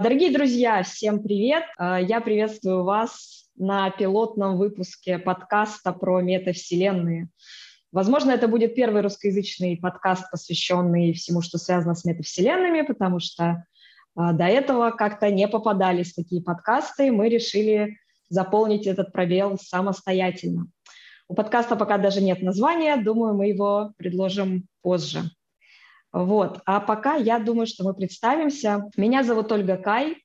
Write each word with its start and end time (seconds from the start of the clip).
Дорогие 0.00 0.32
друзья, 0.32 0.82
всем 0.82 1.22
привет! 1.22 1.64
Э, 1.78 1.98
я 2.00 2.22
приветствую 2.22 2.84
вас 2.84 3.50
на 3.54 3.90
пилотном 3.90 4.56
выпуске 4.56 5.18
подкаста 5.18 5.92
про 5.92 6.22
метавселенные. 6.22 7.28
Возможно, 7.92 8.30
это 8.30 8.48
будет 8.48 8.74
первый 8.74 9.02
русскоязычный 9.02 9.76
подкаст, 9.76 10.30
посвященный 10.30 11.12
всему, 11.12 11.42
что 11.42 11.58
связано 11.58 11.94
с 11.94 12.06
метавселенными, 12.06 12.80
потому 12.80 13.20
что 13.20 13.44
э, 13.44 14.32
до 14.32 14.44
этого 14.44 14.90
как-то 14.90 15.30
не 15.30 15.46
попадались 15.46 16.14
такие 16.14 16.42
подкасты, 16.42 17.12
мы 17.12 17.28
решили 17.28 17.98
заполнить 18.30 18.86
этот 18.86 19.12
пробел 19.12 19.58
самостоятельно. 19.58 20.68
У 21.28 21.34
подкаста 21.34 21.76
пока 21.76 21.98
даже 21.98 22.22
нет 22.22 22.40
названия, 22.40 22.96
думаю, 22.96 23.34
мы 23.34 23.48
его 23.48 23.92
предложим 23.98 24.64
позже. 24.80 25.30
Вот. 26.12 26.60
А 26.66 26.80
пока 26.80 27.14
я 27.14 27.38
думаю, 27.38 27.66
что 27.66 27.84
мы 27.84 27.94
представимся. 27.94 28.84
Меня 28.96 29.22
зовут 29.22 29.52
Ольга 29.52 29.76
Кай, 29.76 30.16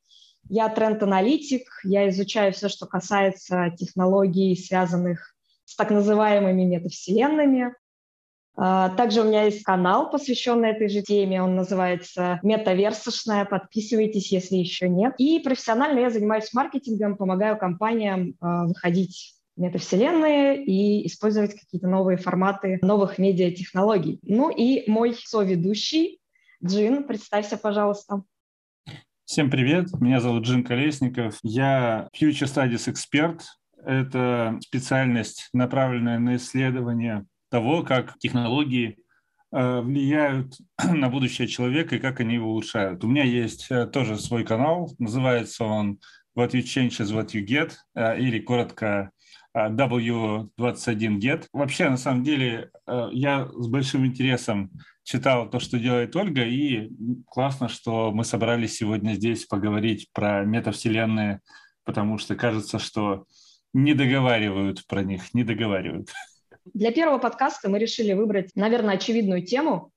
я 0.49 0.69
тренд-аналитик, 0.69 1.67
я 1.83 2.09
изучаю 2.09 2.53
все, 2.53 2.69
что 2.69 2.85
касается 2.85 3.71
технологий, 3.77 4.55
связанных 4.55 5.35
с 5.65 5.75
так 5.75 5.91
называемыми 5.91 6.63
метавселенными. 6.63 7.73
А, 8.57 8.89
также 8.89 9.21
у 9.21 9.25
меня 9.25 9.43
есть 9.43 9.63
канал, 9.63 10.09
посвященный 10.09 10.69
этой 10.69 10.87
же 10.89 11.01
теме. 11.01 11.41
Он 11.41 11.55
называется 11.55 12.39
«Метаверсошная». 12.41 13.45
Подписывайтесь, 13.45 14.31
если 14.31 14.55
еще 14.55 14.87
нет. 14.87 15.13
И 15.17 15.39
профессионально 15.39 15.99
я 15.99 16.09
занимаюсь 16.09 16.53
маркетингом, 16.53 17.17
помогаю 17.17 17.57
компаниям 17.57 18.35
а, 18.39 18.65
выходить 18.65 19.34
метавселенные 19.55 20.63
и 20.63 21.07
использовать 21.07 21.53
какие-то 21.53 21.87
новые 21.87 22.17
форматы 22.17 22.79
новых 22.81 23.17
медиатехнологий. 23.17 24.19
Ну 24.23 24.49
и 24.49 24.89
мой 24.89 25.13
соведущий 25.13 26.19
Джин, 26.63 27.05
представься, 27.05 27.57
пожалуйста. 27.57 28.23
Всем 29.25 29.49
привет, 29.49 29.87
меня 29.99 30.19
зовут 30.19 30.43
Джин 30.43 30.63
Колесников, 30.63 31.39
я 31.41 32.09
Future 32.15 32.45
Studies 32.45 32.93
Expert. 32.93 33.41
Это 33.83 34.57
специальность, 34.61 35.49
направленная 35.53 36.19
на 36.19 36.37
исследование 36.37 37.25
того, 37.49 37.83
как 37.83 38.17
технологии 38.19 38.97
э, 39.51 39.81
влияют 39.81 40.55
на 40.83 41.09
будущее 41.09 41.47
человека 41.47 41.95
и 41.95 41.99
как 41.99 42.19
они 42.19 42.35
его 42.35 42.49
улучшают. 42.49 43.03
У 43.03 43.07
меня 43.07 43.23
есть 43.23 43.67
э, 43.69 43.85
тоже 43.87 44.17
свой 44.17 44.43
канал, 44.43 44.91
называется 44.99 45.65
он 45.65 45.99
What 46.37 46.51
You 46.51 46.61
Change 46.61 46.99
is 46.99 47.13
What 47.13 47.31
You 47.33 47.45
Get, 47.45 47.73
э, 47.95 48.19
или 48.19 48.39
коротко 48.39 49.11
W21Get. 49.55 51.47
Вообще, 51.53 51.89
на 51.89 51.97
самом 51.97 52.23
деле, 52.23 52.71
э, 52.87 53.07
я 53.11 53.47
с 53.47 53.67
большим 53.67 54.05
интересом 54.05 54.69
читал 55.03 55.49
то, 55.49 55.59
что 55.59 55.79
делает 55.79 56.15
Ольга, 56.15 56.43
и 56.43 56.89
классно, 57.27 57.69
что 57.69 58.11
мы 58.11 58.25
собрались 58.25 58.75
сегодня 58.75 59.13
здесь 59.13 59.45
поговорить 59.45 60.09
про 60.11 60.43
метавселенные, 60.43 61.39
потому 61.85 62.17
что 62.17 62.35
кажется, 62.35 62.79
что 62.79 63.25
не 63.73 63.93
договаривают 63.93 64.85
про 64.87 65.03
них, 65.03 65.33
не 65.33 65.43
договаривают. 65.43 66.09
Для 66.73 66.91
первого 66.91 67.19
подкаста 67.19 67.69
мы 67.69 67.79
решили 67.79 68.13
выбрать, 68.13 68.55
наверное, 68.55 68.95
очевидную 68.95 69.45
тему, 69.45 69.91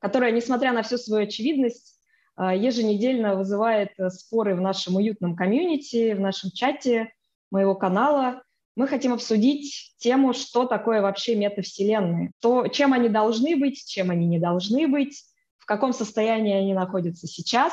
которая, 0.00 0.32
несмотря 0.32 0.72
на 0.72 0.82
всю 0.82 0.96
свою 0.98 1.24
очевидность, 1.24 2.00
э, 2.36 2.56
еженедельно 2.56 3.36
вызывает 3.36 3.90
э, 3.98 4.10
споры 4.10 4.56
в 4.56 4.60
нашем 4.60 4.96
уютном 4.96 5.36
комьюнити, 5.36 6.14
в 6.14 6.20
нашем 6.20 6.50
чате 6.50 7.12
моего 7.52 7.76
канала– 7.76 8.42
мы 8.76 8.88
хотим 8.88 9.12
обсудить 9.12 9.94
тему, 9.98 10.32
что 10.32 10.66
такое 10.66 11.00
вообще 11.00 11.36
метавселенные, 11.36 12.32
то, 12.40 12.68
чем 12.68 12.92
они 12.92 13.08
должны 13.08 13.56
быть, 13.56 13.84
чем 13.86 14.10
они 14.10 14.26
не 14.26 14.38
должны 14.38 14.88
быть, 14.88 15.24
в 15.58 15.66
каком 15.66 15.92
состоянии 15.92 16.54
они 16.54 16.74
находятся 16.74 17.26
сейчас. 17.26 17.72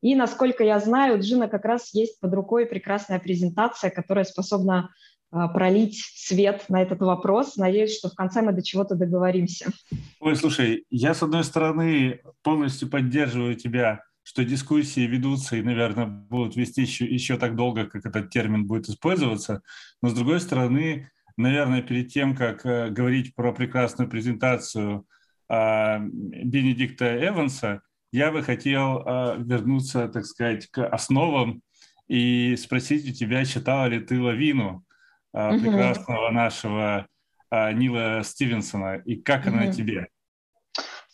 И, 0.00 0.14
насколько 0.14 0.64
я 0.64 0.78
знаю, 0.78 1.16
у 1.16 1.20
Джина 1.20 1.48
как 1.48 1.64
раз 1.64 1.92
есть 1.92 2.20
под 2.20 2.32
рукой 2.34 2.66
прекрасная 2.66 3.18
презентация, 3.18 3.90
которая 3.90 4.24
способна 4.24 4.90
а, 5.30 5.48
пролить 5.48 5.98
свет 6.14 6.64
на 6.68 6.82
этот 6.82 7.00
вопрос. 7.00 7.56
Надеюсь, 7.56 7.96
что 7.98 8.08
в 8.08 8.14
конце 8.14 8.40
мы 8.40 8.52
до 8.52 8.62
чего-то 8.62 8.94
договоримся. 8.94 9.70
Ой, 10.20 10.36
слушай, 10.36 10.84
я, 10.88 11.14
с 11.14 11.22
одной 11.22 11.44
стороны, 11.44 12.20
полностью 12.42 12.88
поддерживаю 12.88 13.54
тебя 13.56 14.02
что 14.28 14.44
дискуссии 14.44 15.06
ведутся 15.06 15.56
и, 15.56 15.62
наверное, 15.62 16.04
будут 16.04 16.54
вести 16.54 16.82
еще, 16.82 17.06
еще 17.06 17.38
так 17.38 17.56
долго, 17.56 17.86
как 17.86 18.04
этот 18.04 18.28
термин 18.28 18.66
будет 18.66 18.86
использоваться. 18.86 19.62
Но, 20.02 20.10
с 20.10 20.12
другой 20.12 20.38
стороны, 20.40 21.10
наверное, 21.38 21.80
перед 21.80 22.08
тем, 22.08 22.36
как 22.36 22.66
э, 22.66 22.90
говорить 22.90 23.34
про 23.34 23.54
прекрасную 23.54 24.10
презентацию 24.10 25.06
э, 25.48 25.98
Бенедикта 25.98 27.26
Эванса, 27.26 27.80
я 28.12 28.30
бы 28.30 28.42
хотел 28.42 28.98
э, 28.98 29.36
вернуться, 29.38 30.08
так 30.08 30.26
сказать, 30.26 30.66
к 30.66 30.86
основам 30.86 31.62
и 32.06 32.54
спросить 32.56 33.08
у 33.08 33.14
тебя, 33.14 33.46
читала 33.46 33.86
ли 33.86 33.98
ты 33.98 34.20
«Лавину» 34.20 34.84
э, 35.32 35.58
прекрасного 35.58 36.30
нашего 36.32 37.06
э, 37.50 37.72
Нила 37.72 38.20
Стивенсона, 38.22 38.96
и 39.06 39.16
как 39.16 39.46
mm 39.46 39.48
она 39.48 39.72
тебе? 39.72 40.08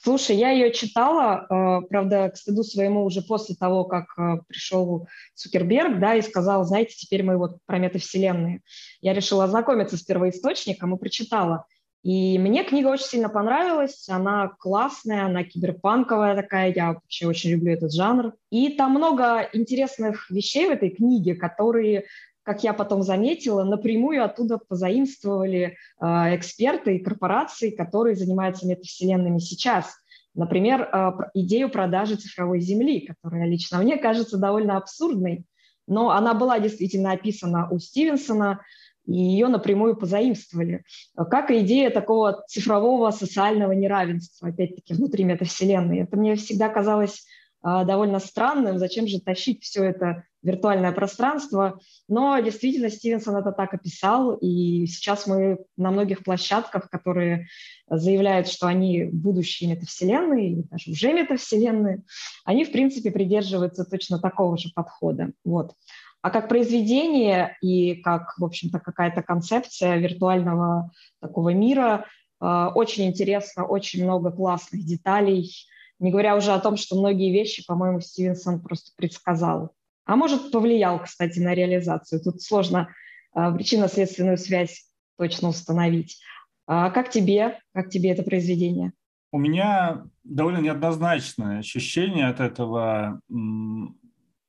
Слушай, 0.05 0.37
я 0.37 0.51
ее 0.51 0.71
читала, 0.71 1.47
э, 1.49 1.87
правда, 1.89 2.29
к 2.29 2.37
стыду 2.37 2.63
своему 2.63 3.07
уже 3.07 3.23
после 3.23 3.55
того, 3.55 3.85
как 3.85 4.05
э, 4.19 4.37
пришел 4.47 5.09
Цукерберг, 5.35 5.99
да, 5.99 6.15
и 6.15 6.21
сказал, 6.21 6.63
знаете, 6.65 6.95
теперь 6.95 7.23
мы 7.23 7.39
вот 7.39 7.57
про 7.65 7.79
метавселенные. 7.79 8.61
Я 9.01 9.15
решила 9.15 9.45
ознакомиться 9.45 9.97
с 9.97 10.03
первоисточником 10.03 10.95
и 10.95 10.99
прочитала. 10.99 11.65
И 12.03 12.39
мне 12.39 12.65
книга 12.65 12.89
очень 12.89 13.07
сильно 13.07 13.31
понравилась, 13.31 14.07
она 14.11 14.49
классная, 14.59 15.25
она 15.25 15.43
киберпанковая 15.43 16.37
такая, 16.37 16.71
я 16.75 16.93
вообще 16.93 17.27
очень 17.27 17.53
люблю 17.53 17.73
этот 17.73 17.95
жанр. 17.95 18.35
И 18.51 18.77
там 18.77 18.91
много 18.91 19.49
интересных 19.55 20.31
вещей 20.31 20.67
в 20.67 20.73
этой 20.73 20.91
книге, 20.91 21.35
которые 21.35 22.05
как 22.45 22.63
я 22.63 22.75
потом 22.75 23.03
заметила, 23.03 23.65
напрямую 23.65 24.23
оттуда 24.23 24.59
позаимствовали 24.59 25.77
э, 26.01 26.07
эксперты 26.37 26.97
и 26.97 27.03
корпорации, 27.03 27.71
которые 27.71 28.15
занимаются 28.15 28.67
метавселенными 28.67 29.39
сейчас. 29.39 29.97
Например, 30.35 30.83
э, 30.83 31.13
идею 31.35 31.71
продажи 31.71 32.17
цифровой 32.17 32.61
земли, 32.61 33.01
которая 33.01 33.47
лично 33.47 33.79
мне 33.79 33.97
кажется 33.97 34.37
довольно 34.37 34.77
абсурдной, 34.77 35.45
но 35.87 36.11
она 36.11 36.35
была 36.35 36.61
действительно 36.61 37.13
описана 37.13 37.69
у 37.71 37.79
Стивенсона, 37.79 38.61
и 39.07 39.17
ее 39.17 39.49
напрямую 39.49 39.97
позаимствовали, 39.97 40.85
как 41.15 41.51
и 41.51 41.61
идея 41.61 41.91
такого 41.91 42.45
цифрового 42.49 43.11
социального 43.11 43.73
неравенства, 43.73 44.49
опять-таки, 44.49 44.95
внутри 44.95 45.25
метавселенной. 45.25 46.01
Это 46.01 46.17
мне 46.17 46.37
всегда 46.37 46.71
казалось 46.71 47.27
довольно 47.65 48.19
странным, 48.19 48.79
зачем 48.79 49.07
же 49.07 49.21
тащить 49.21 49.65
все 49.65 49.85
это 49.85 50.25
виртуальное 50.45 50.93
пространство. 50.93 51.81
Но 52.09 52.39
действительно 52.39 52.91
Стивенсон 52.91 53.37
это 53.37 53.51
так 53.53 53.73
описал, 53.73 54.35
и 54.35 54.87
сейчас 54.87 55.27
мы 55.27 55.59
на 55.77 55.91
многих 55.91 56.23
площадках, 56.23 56.91
которые 56.91 57.49
заявляют, 57.89 58.49
что 58.49 58.67
они 58.67 59.05
будущие 59.05 59.71
метавселенные, 59.71 60.51
или 60.51 60.63
даже 60.71 60.91
уже 60.91 61.13
метавселенные, 61.13 62.03
они, 62.45 62.65
в 62.65 62.73
принципе, 62.73 63.11
придерживаются 63.11 63.85
точно 63.85 64.19
такого 64.19 64.59
же 64.59 64.69
подхода. 64.75 65.33
Вот. 65.45 65.73
А 66.21 66.31
как 66.31 66.49
произведение 66.49 67.57
и 67.61 67.97
как, 67.97 68.35
в 68.39 68.45
общем-то, 68.45 68.79
какая-то 68.79 69.23
концепция 69.23 69.97
виртуального 69.97 70.91
такого 71.21 71.51
мира, 71.51 72.07
э, 72.41 72.67
очень 72.75 73.05
интересно, 73.07 73.65
очень 73.67 74.05
много 74.05 74.31
классных 74.31 74.85
деталей, 74.85 75.51
не 75.99 76.11
говоря 76.11 76.37
уже 76.37 76.53
о 76.53 76.61
том, 76.61 76.77
что 76.77 76.97
многие 76.97 77.33
вещи, 77.33 77.65
по-моему, 77.67 78.01
Стивенсон 78.01 78.61
просто 78.61 78.93
предсказал. 78.97 79.73
А 80.05 80.17
может, 80.17 80.51
повлиял, 80.51 81.03
кстати, 81.03 81.39
на 81.39 81.55
реализацию. 81.55 82.21
Тут 82.23 82.43
сложно 82.43 82.89
а, 83.33 83.53
причинно-следственную 83.53 84.37
связь 84.37 84.91
точно 85.19 85.49
установить. 85.49 86.21
А 86.67 86.91
как 86.91 87.11
тебе, 87.11 87.59
как 87.73 87.91
тебе 87.91 88.11
это 88.11 88.23
произведение? 88.23 88.93
У 89.33 89.39
меня 89.39 90.05
довольно 90.23 90.59
неоднозначное 90.59 91.59
ощущение 91.59 92.29
от 92.29 92.41
этого, 92.41 93.21
ну, 93.29 93.95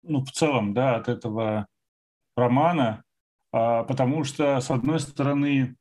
в 0.03 0.31
целом, 0.31 0.73
да, 0.73 0.97
от 0.97 1.07
этого 1.09 1.67
романа, 2.35 3.03
а, 3.51 3.83
потому 3.83 4.23
что, 4.23 4.59
с 4.59 4.69
одной 4.69 4.99
стороны, 4.99 5.75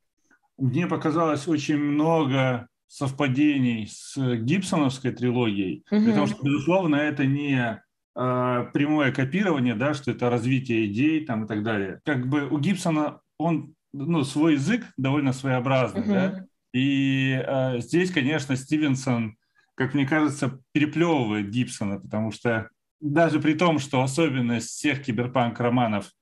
мне 0.57 0.87
показалось 0.87 1.49
очень 1.49 1.79
много 1.79 2.69
совпадений 2.95 3.89
с 3.89 4.17
гибсоновской 4.17 5.11
трилогией, 5.11 5.85
угу. 5.91 6.07
потому 6.07 6.27
что, 6.29 6.45
безусловно, 6.45 6.95
это 6.95 7.27
не 7.27 7.83
э, 8.15 8.67
прямое 8.73 9.11
копирование, 9.11 9.75
да, 9.75 9.95
что 9.95 10.13
это 10.13 10.31
развитие 10.31 10.87
идей 10.87 11.25
там 11.27 11.45
и 11.45 11.49
так 11.49 11.65
далее. 11.65 12.01
Как 12.05 12.29
бы 12.29 12.47
у 12.49 12.57
Гибсона 12.59 13.19
он, 13.37 13.75
ну, 13.93 14.23
свой 14.23 14.53
язык 14.53 14.85
довольно 14.97 15.33
своеобразный, 15.33 16.03
uh-huh. 16.03 16.13
да, 16.13 16.47
и 16.73 17.43
э, 17.45 17.81
здесь, 17.81 18.13
конечно, 18.13 18.55
Стивенсон, 18.55 19.39
как 19.75 19.95
мне 19.95 20.07
кажется, 20.07 20.61
переплевывает 20.71 21.51
Гибсона, 21.51 21.99
потому 21.99 22.31
что 22.31 22.69
даже 23.01 23.41
при 23.41 23.55
том, 23.55 23.81
что 23.81 24.03
особенность 24.03 24.69
всех 24.69 25.03
киберпанк-романов 25.03 26.13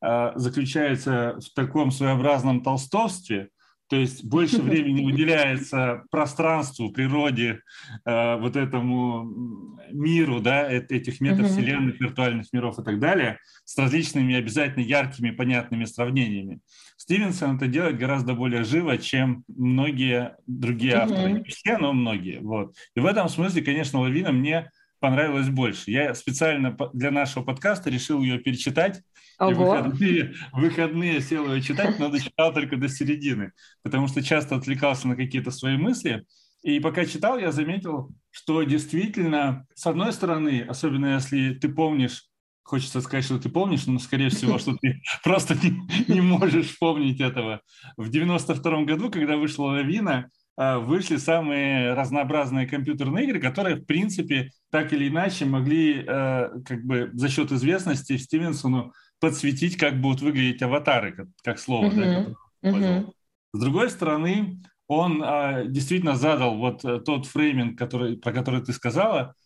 э, 0.00 0.32
заключается 0.36 1.38
в 1.40 1.52
таком 1.54 1.90
своеобразном 1.90 2.62
толстовстве, 2.62 3.50
То 3.92 3.96
есть 3.96 4.24
больше 4.24 4.62
времени 4.62 5.04
уделяется 5.12 6.04
пространству, 6.10 6.90
природе, 6.90 7.60
э, 8.06 8.36
вот 8.38 8.56
этому 8.56 9.76
миру, 9.90 10.40
да, 10.40 10.66
этих 10.72 11.20
метавселенных, 11.20 12.00
виртуальных 12.00 12.50
миров 12.54 12.78
и 12.78 12.82
так 12.82 12.98
далее, 12.98 13.38
с 13.66 13.76
различными 13.76 14.34
обязательно 14.34 14.82
яркими, 14.82 15.30
понятными 15.30 15.84
сравнениями. 15.84 16.60
Стивенсон 16.96 17.56
это 17.56 17.66
делает 17.66 17.98
гораздо 17.98 18.32
более 18.32 18.64
живо, 18.64 18.96
чем 18.96 19.44
многие 19.46 20.36
другие 20.46 20.94
авторы. 20.94 21.32
Не 21.32 21.44
все, 21.44 21.76
но 21.76 21.92
многие. 21.92 22.38
Вот. 22.40 22.74
И 22.96 23.00
в 23.00 23.04
этом 23.04 23.28
смысле, 23.28 23.60
конечно, 23.60 24.00
Лавина 24.00 24.32
мне 24.32 24.70
понравилось 25.00 25.50
больше. 25.50 25.90
Я 25.90 26.14
специально 26.14 26.74
для 26.94 27.10
нашего 27.10 27.44
подкаста 27.44 27.90
решил 27.90 28.22
ее 28.22 28.38
перечитать. 28.38 29.02
И 29.50 29.54
выходные, 29.54 30.34
выходные 30.52 31.20
сел 31.20 31.52
ее 31.52 31.62
читать, 31.62 31.98
но 31.98 32.08
дочитал 32.08 32.52
только 32.52 32.76
до 32.76 32.88
середины, 32.88 33.52
потому 33.82 34.08
что 34.08 34.22
часто 34.22 34.56
отвлекался 34.56 35.08
на 35.08 35.16
какие-то 35.16 35.50
свои 35.50 35.76
мысли. 35.76 36.24
И 36.62 36.78
пока 36.78 37.04
читал, 37.06 37.38
я 37.38 37.50
заметил, 37.50 38.10
что 38.30 38.62
действительно, 38.62 39.66
с 39.74 39.86
одной 39.86 40.12
стороны, 40.12 40.64
особенно 40.68 41.14
если 41.14 41.54
ты 41.54 41.68
помнишь, 41.68 42.28
хочется 42.62 43.00
сказать, 43.00 43.24
что 43.24 43.38
ты 43.38 43.48
помнишь, 43.48 43.86
но, 43.86 43.98
скорее 43.98 44.30
всего, 44.30 44.58
что 44.58 44.76
ты 44.80 45.00
просто 45.24 45.54
не, 45.54 45.82
не 46.06 46.20
можешь 46.20 46.78
помнить 46.78 47.20
этого. 47.20 47.60
В 47.96 48.08
92 48.08 48.84
году, 48.84 49.10
когда 49.10 49.36
вышла 49.36 49.64
«Лавина», 49.64 50.30
а, 50.56 50.78
вышли 50.78 51.16
самые 51.16 51.94
разнообразные 51.94 52.66
компьютерные 52.66 53.24
игры, 53.24 53.40
которые, 53.40 53.76
в 53.76 53.84
принципе, 53.84 54.50
так 54.70 54.92
или 54.92 55.08
иначе 55.08 55.46
могли 55.46 56.04
а, 56.06 56.50
как 56.66 56.84
бы 56.84 57.10
за 57.14 57.28
счет 57.28 57.52
известности 57.52 58.16
Стивенсону 58.18 58.92
подсветить, 59.22 59.76
как 59.76 60.00
будут 60.00 60.20
выглядеть 60.20 60.62
аватары, 60.62 61.12
как, 61.12 61.26
как 61.44 61.58
слово. 61.60 61.86
Uh-huh. 61.86 62.34
Да, 62.60 62.70
uh-huh. 62.70 63.12
С 63.52 63.60
другой 63.60 63.88
стороны, 63.88 64.58
он 64.88 65.22
а, 65.24 65.62
действительно 65.64 66.16
задал 66.16 66.56
вот 66.56 66.84
э, 66.84 66.98
тот 66.98 67.26
фрейминг, 67.26 67.78
который, 67.78 68.16
про 68.16 68.32
который 68.32 68.62
ты 68.62 68.72
сказала, 68.72 69.36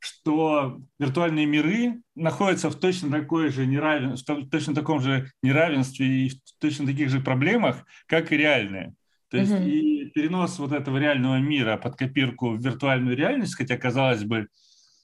что 0.00 0.80
виртуальные 0.98 1.46
миры 1.46 2.02
находятся 2.14 2.68
в 2.68 2.74
точно 2.74 3.10
такой 3.10 3.48
же 3.48 3.64
неравенстве, 3.64 4.34
в 4.34 4.50
точно 4.50 4.74
таком 4.74 5.00
же 5.00 5.30
неравенстве 5.42 6.06
и 6.06 6.28
в 6.28 6.34
точно 6.60 6.84
таких 6.84 7.08
же 7.08 7.20
проблемах, 7.20 7.86
как 8.06 8.32
и 8.32 8.36
реальные. 8.36 8.92
То 9.30 9.38
есть 9.38 9.52
угу. 9.52 9.62
и 9.62 10.10
перенос 10.10 10.58
вот 10.58 10.72
этого 10.72 10.98
реального 10.98 11.38
мира 11.38 11.78
под 11.78 11.96
копирку 11.96 12.50
в 12.50 12.62
виртуальную 12.62 13.16
реальность, 13.16 13.56
хотя 13.56 13.78
казалось 13.78 14.24
бы, 14.24 14.48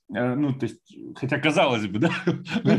ну, 0.09 0.55
то 0.55 0.67
есть, 0.67 0.81
хотя 1.17 1.39
казалось 1.39 1.87
бы, 1.87 1.99
да, 2.01 2.11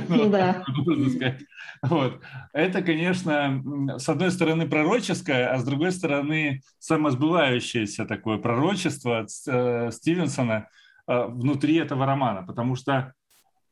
ну 0.08 0.30
да. 0.30 0.64
Вот. 1.82 2.22
Это, 2.52 2.82
конечно, 2.82 3.64
с 3.98 4.10
одной 4.10 4.32
стороны 4.32 4.68
пророческое, 4.68 5.52
а 5.52 5.58
с 5.60 5.64
другой 5.64 5.92
стороны 5.92 6.62
самосбывающееся 6.80 8.06
такое 8.06 8.38
пророчество 8.38 9.26
э, 9.48 9.92
Стивенсона 9.92 10.68
э, 11.08 11.26
внутри 11.28 11.76
этого 11.76 12.06
романа, 12.06 12.44
потому 12.44 12.76
что, 12.76 13.14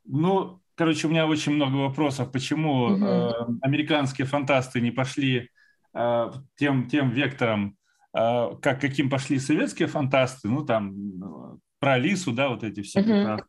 ну, 0.04 0.60
короче, 0.74 1.06
у 1.06 1.10
меня 1.10 1.26
очень 1.26 1.52
много 1.52 1.76
вопросов, 1.76 2.32
почему 2.32 2.84
угу. 2.84 3.58
американские 3.62 4.26
фантасты 4.26 4.80
не 4.80 4.92
пошли 4.92 5.50
Э, 5.94 6.30
тем, 6.56 6.88
тем 6.88 7.10
вектором, 7.10 7.76
э, 8.16 8.50
как, 8.62 8.80
каким 8.80 9.10
пошли 9.10 9.38
советские 9.38 9.88
фантасты, 9.88 10.48
ну, 10.48 10.64
там, 10.64 10.92
э, 10.94 11.56
про 11.80 11.94
Алису, 11.94 12.32
да, 12.32 12.50
вот 12.50 12.62
эти 12.62 12.82
все 12.82 13.00
uh-huh. 13.00 13.42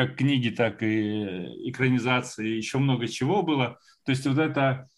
Как 0.00 0.16
книги, 0.16 0.48
так 0.48 0.82
и 0.82 1.68
экранизации, 1.68 2.56
еще 2.56 2.78
много 2.78 3.06
чего 3.06 3.42
было. 3.42 3.78
То 4.04 4.12
есть 4.12 4.26
вот 4.26 4.38
эта 4.38 4.88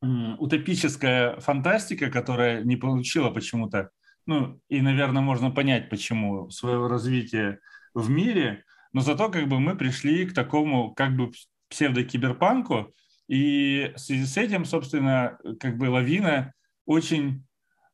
утопическая 0.00 1.38
фантастика, 1.40 2.10
которая 2.10 2.62
не 2.64 2.76
получила 2.76 3.30
почему-то, 3.30 3.90
ну, 4.24 4.58
и, 4.68 4.80
наверное, 4.80 5.22
можно 5.22 5.50
понять, 5.50 5.90
почему, 5.90 6.48
своего 6.50 6.88
развития 6.88 7.60
в 7.92 8.08
мире, 8.08 8.64
но 8.92 9.02
зато 9.02 9.28
как 9.28 9.48
бы 9.48 9.60
мы 9.60 9.76
пришли 9.76 10.24
к 10.24 10.34
такому 10.34 10.94
как 10.94 11.14
бы 11.14 11.30
псевдокиберпанку, 11.68 12.94
и 13.28 13.92
в 13.96 13.98
связи 13.98 14.24
с 14.24 14.36
этим, 14.38 14.64
собственно, 14.64 15.38
как 15.60 15.76
бы 15.76 15.90
лавина 15.90 16.54
очень 16.86 17.45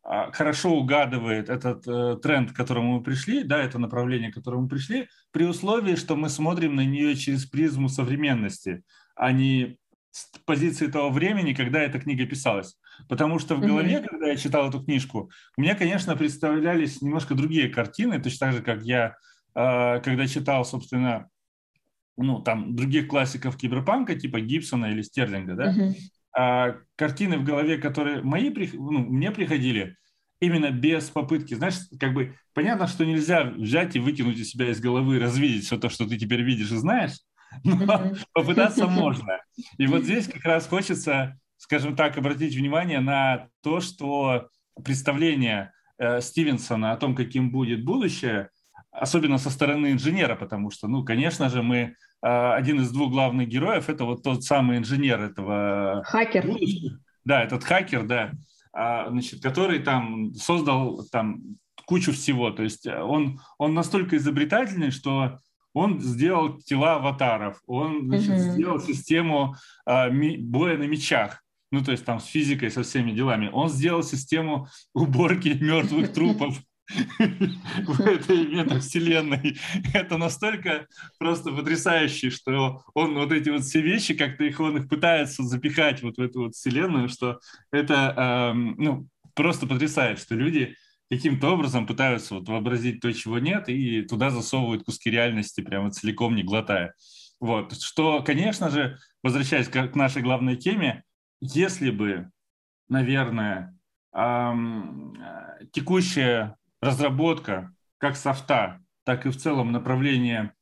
хорошо 0.02 0.74
угадывает 0.74 1.48
этот 1.48 1.86
э, 1.86 2.16
тренд, 2.20 2.52
к 2.52 2.56
которому 2.56 2.96
мы 2.96 3.02
пришли, 3.02 3.44
да, 3.44 3.62
это 3.62 3.78
направление, 3.78 4.32
к 4.32 4.34
которому 4.34 4.62
мы 4.62 4.68
пришли, 4.68 5.08
при 5.30 5.44
условии, 5.44 5.94
что 5.94 6.16
мы 6.16 6.28
смотрим 6.28 6.74
на 6.74 6.84
нее 6.84 7.14
через 7.14 7.46
призму 7.46 7.88
современности, 7.88 8.82
а 9.14 9.30
не 9.30 9.78
с 10.10 10.26
позиции 10.44 10.88
того 10.88 11.10
времени, 11.10 11.54
когда 11.54 11.80
эта 11.80 12.00
книга 12.00 12.26
писалась. 12.26 12.76
Потому 13.08 13.38
что 13.38 13.54
в 13.54 13.60
голове, 13.60 13.96
mm-hmm. 13.96 14.06
когда 14.06 14.26
я 14.28 14.36
читал 14.36 14.68
эту 14.68 14.82
книжку, 14.82 15.30
у 15.56 15.60
меня, 15.60 15.74
конечно, 15.74 16.16
представлялись 16.16 17.00
немножко 17.00 17.34
другие 17.34 17.68
картины, 17.68 18.20
точно 18.20 18.48
так 18.48 18.56
же, 18.56 18.62
как 18.62 18.82
я, 18.82 19.16
э, 19.54 20.00
когда 20.00 20.26
читал, 20.26 20.64
собственно, 20.64 21.28
ну, 22.16 22.40
там, 22.40 22.74
других 22.74 23.08
классиков 23.08 23.56
киберпанка, 23.56 24.16
типа 24.16 24.40
Гибсона 24.40 24.86
или 24.86 25.00
Стерлинга, 25.00 25.54
да, 25.54 25.72
uh-huh. 25.72 25.94
А 26.36 26.76
картины 26.96 27.38
в 27.38 27.44
голове, 27.44 27.78
которые 27.78 28.22
мои, 28.22 28.50
ну, 28.72 29.00
мне 29.00 29.30
приходили, 29.30 29.96
именно 30.40 30.70
без 30.70 31.08
попытки, 31.10 31.54
знаешь, 31.54 31.76
как 32.00 32.14
бы 32.14 32.36
понятно, 32.54 32.86
что 32.88 33.04
нельзя 33.04 33.44
взять 33.44 33.96
и 33.96 34.00
выкинуть 34.00 34.38
из 34.38 34.50
себя 34.50 34.70
из 34.70 34.80
головы, 34.80 35.18
развидеть 35.18 35.64
все 35.64 35.78
то, 35.78 35.88
что 35.88 36.06
ты 36.06 36.18
теперь 36.18 36.42
видишь 36.42 36.72
и 36.72 36.76
знаешь, 36.76 37.18
но 37.64 38.14
попытаться 38.32 38.86
можно. 38.88 39.38
И 39.78 39.86
вот 39.86 40.04
здесь 40.04 40.26
как 40.26 40.44
раз 40.44 40.66
хочется, 40.66 41.38
скажем 41.58 41.94
так, 41.96 42.18
обратить 42.18 42.56
внимание 42.56 43.00
на 43.00 43.48
то, 43.62 43.80
что 43.80 44.48
представление 44.82 45.72
э, 45.98 46.20
Стивенсона 46.20 46.92
о 46.92 46.96
том, 46.96 47.14
каким 47.14 47.50
будет 47.50 47.84
будущее– 47.84 48.48
особенно 48.92 49.38
со 49.38 49.50
стороны 49.50 49.92
инженера, 49.92 50.36
потому 50.36 50.70
что, 50.70 50.86
ну, 50.86 51.04
конечно 51.04 51.48
же, 51.48 51.62
мы 51.62 51.96
а, 52.20 52.54
один 52.54 52.80
из 52.80 52.90
двух 52.92 53.10
главных 53.10 53.48
героев 53.48 53.88
это 53.88 54.04
вот 54.04 54.22
тот 54.22 54.44
самый 54.44 54.78
инженер 54.78 55.20
этого 55.20 56.02
хакер. 56.04 56.46
Да, 57.24 57.42
этот 57.42 57.64
хакер, 57.64 58.04
да, 58.04 58.32
а, 58.72 59.08
значит, 59.10 59.42
который 59.42 59.80
там 59.80 60.34
создал 60.34 61.04
там 61.10 61.40
кучу 61.86 62.12
всего. 62.12 62.50
То 62.50 62.62
есть 62.62 62.86
он 62.86 63.40
он 63.58 63.74
настолько 63.74 64.16
изобретательный, 64.16 64.90
что 64.90 65.40
он 65.74 66.00
сделал 66.00 66.58
тела 66.58 66.96
аватаров, 66.96 67.60
он 67.66 68.06
значит, 68.06 68.30
угу. 68.30 68.52
сделал 68.52 68.80
систему 68.80 69.56
а, 69.86 70.08
ми, 70.10 70.36
боя 70.36 70.76
на 70.76 70.84
мечах. 70.84 71.42
Ну, 71.70 71.82
то 71.82 71.90
есть 71.92 72.04
там 72.04 72.20
с 72.20 72.26
физикой, 72.26 72.70
со 72.70 72.82
всеми 72.82 73.12
делами. 73.12 73.48
Он 73.50 73.70
сделал 73.70 74.02
систему 74.02 74.68
уборки 74.92 75.48
мертвых 75.60 76.12
трупов 76.12 76.58
в 77.86 78.00
этой 78.00 78.46
метавселенной. 78.46 79.56
Это 79.94 80.16
настолько 80.16 80.86
просто 81.18 81.52
потрясающе, 81.52 82.30
что 82.30 82.84
он 82.94 83.14
вот 83.14 83.32
эти 83.32 83.50
вот 83.50 83.62
все 83.62 83.80
вещи, 83.80 84.14
как-то 84.14 84.44
их 84.44 84.60
он 84.60 84.78
их 84.78 84.88
пытается 84.88 85.42
запихать 85.42 86.02
вот 86.02 86.16
в 86.16 86.20
эту 86.20 86.42
вот 86.44 86.54
вселенную, 86.54 87.08
что 87.08 87.40
это 87.70 88.52
эм, 88.54 88.74
ну, 88.78 89.08
просто 89.34 89.66
потрясает, 89.66 90.18
что 90.18 90.34
люди 90.34 90.76
каким-то 91.10 91.50
образом 91.50 91.86
пытаются 91.86 92.34
вот 92.36 92.48
вообразить 92.48 93.00
то, 93.00 93.12
чего 93.12 93.38
нет, 93.38 93.68
и 93.68 94.02
туда 94.02 94.30
засовывают 94.30 94.84
куски 94.84 95.10
реальности 95.10 95.60
прямо 95.60 95.90
целиком, 95.90 96.34
не 96.34 96.42
глотая. 96.42 96.94
Вот. 97.38 97.78
Что, 97.80 98.22
конечно 98.22 98.70
же, 98.70 98.98
возвращаясь 99.22 99.68
к 99.68 99.94
нашей 99.94 100.22
главной 100.22 100.56
теме, 100.56 101.04
если 101.40 101.90
бы, 101.90 102.30
наверное, 102.88 103.76
эм, 104.14 105.16
текущая 105.72 106.56
разработка 106.82 107.72
как 107.98 108.16
софта, 108.16 108.80
так 109.04 109.24
и 109.24 109.30
в 109.30 109.36
целом 109.36 109.72
направление 109.72 110.52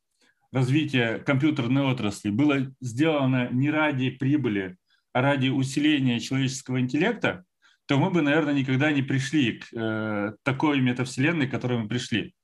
развития 0.53 1.19
компьютерной 1.19 1.83
отрасли 1.83 2.31
было 2.31 2.73
сделано 2.81 3.49
не 3.51 3.71
ради 3.71 4.11
прибыли, 4.11 4.77
а 5.13 5.23
ради 5.23 5.49
усиления 5.49 6.21
человеческого 6.21 6.81
интеллекта, 6.81 7.45
то 7.87 7.99
мы 7.99 8.11
бы, 8.11 8.23
наверное, 8.23 8.55
никогда 8.55 8.93
не 8.93 9.03
пришли 9.03 9.59
к 9.59 9.67
э, 9.73 10.33
такой 10.45 10.81
метавселенной, 10.81 11.49
к 11.49 11.51
которой 11.51 11.79
мы 11.81 11.89
пришли. 11.89 12.35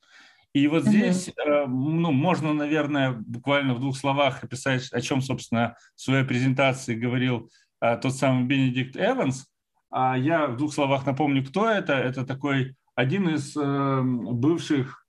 И 0.52 0.66
вот 0.68 0.84
здесь 0.84 1.28
э, 1.28 1.66
ну, 1.66 2.10
можно, 2.10 2.52
наверное, 2.52 3.12
буквально 3.12 3.74
в 3.74 3.80
двух 3.80 3.96
словах 3.96 4.42
описать, 4.42 4.90
о 4.92 5.00
чем, 5.00 5.20
собственно, 5.20 5.76
в 5.94 6.00
своей 6.00 6.24
презентации 6.24 6.94
говорил 6.94 7.50
э, 7.80 7.96
тот 7.98 8.14
самый 8.14 8.44
Бенедикт 8.44 8.96
Эванс. 8.96 9.46
А 9.90 10.16
я 10.16 10.46
в 10.46 10.56
двух 10.56 10.74
словах 10.74 11.06
напомню, 11.06 11.44
кто 11.44 11.68
это. 11.68 11.92
Это 11.92 12.26
такой 12.26 12.74
один 12.96 13.28
из 13.28 13.56
э, 13.56 14.02
бывших 14.02 15.06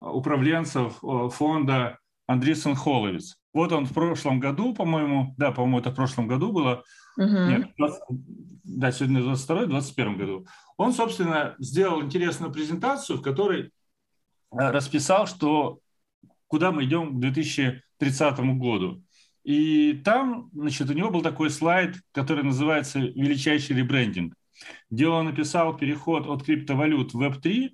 управленцев 0.00 0.98
э, 1.04 1.28
фонда 1.30 1.98
Андресен 2.26 2.74
Холовец. 2.74 3.36
Вот 3.52 3.72
он 3.72 3.86
в 3.86 3.92
прошлом 3.92 4.40
году, 4.40 4.74
по-моему, 4.74 5.34
да, 5.36 5.52
по-моему, 5.52 5.78
это 5.78 5.90
в 5.90 5.94
прошлом 5.94 6.26
году 6.26 6.50
было, 6.50 6.82
uh-huh. 7.18 7.48
нет, 7.48 7.70
20, 7.76 8.00
да, 8.64 8.90
сегодня 8.90 9.22
22 9.22 9.66
21 9.66 10.16
году, 10.16 10.46
он, 10.76 10.92
собственно, 10.92 11.54
сделал 11.58 12.02
интересную 12.02 12.52
презентацию, 12.52 13.18
в 13.18 13.22
которой 13.22 13.64
э, 13.64 13.68
расписал, 14.50 15.26
что 15.26 15.78
куда 16.48 16.72
мы 16.72 16.84
идем 16.84 17.16
к 17.16 17.20
2030 17.20 18.38
году. 18.58 19.02
И 19.44 20.00
там, 20.04 20.50
значит, 20.52 20.88
у 20.90 20.92
него 20.92 21.10
был 21.10 21.22
такой 21.22 21.50
слайд, 21.50 21.96
который 22.12 22.44
называется 22.44 22.98
«Величайший 22.98 23.76
ребрендинг». 23.76 24.34
Где 24.90 25.08
он 25.08 25.26
написал 25.26 25.76
переход 25.76 26.26
от 26.26 26.44
криптовалют 26.44 27.14
в 27.14 27.22
Web3, 27.22 27.70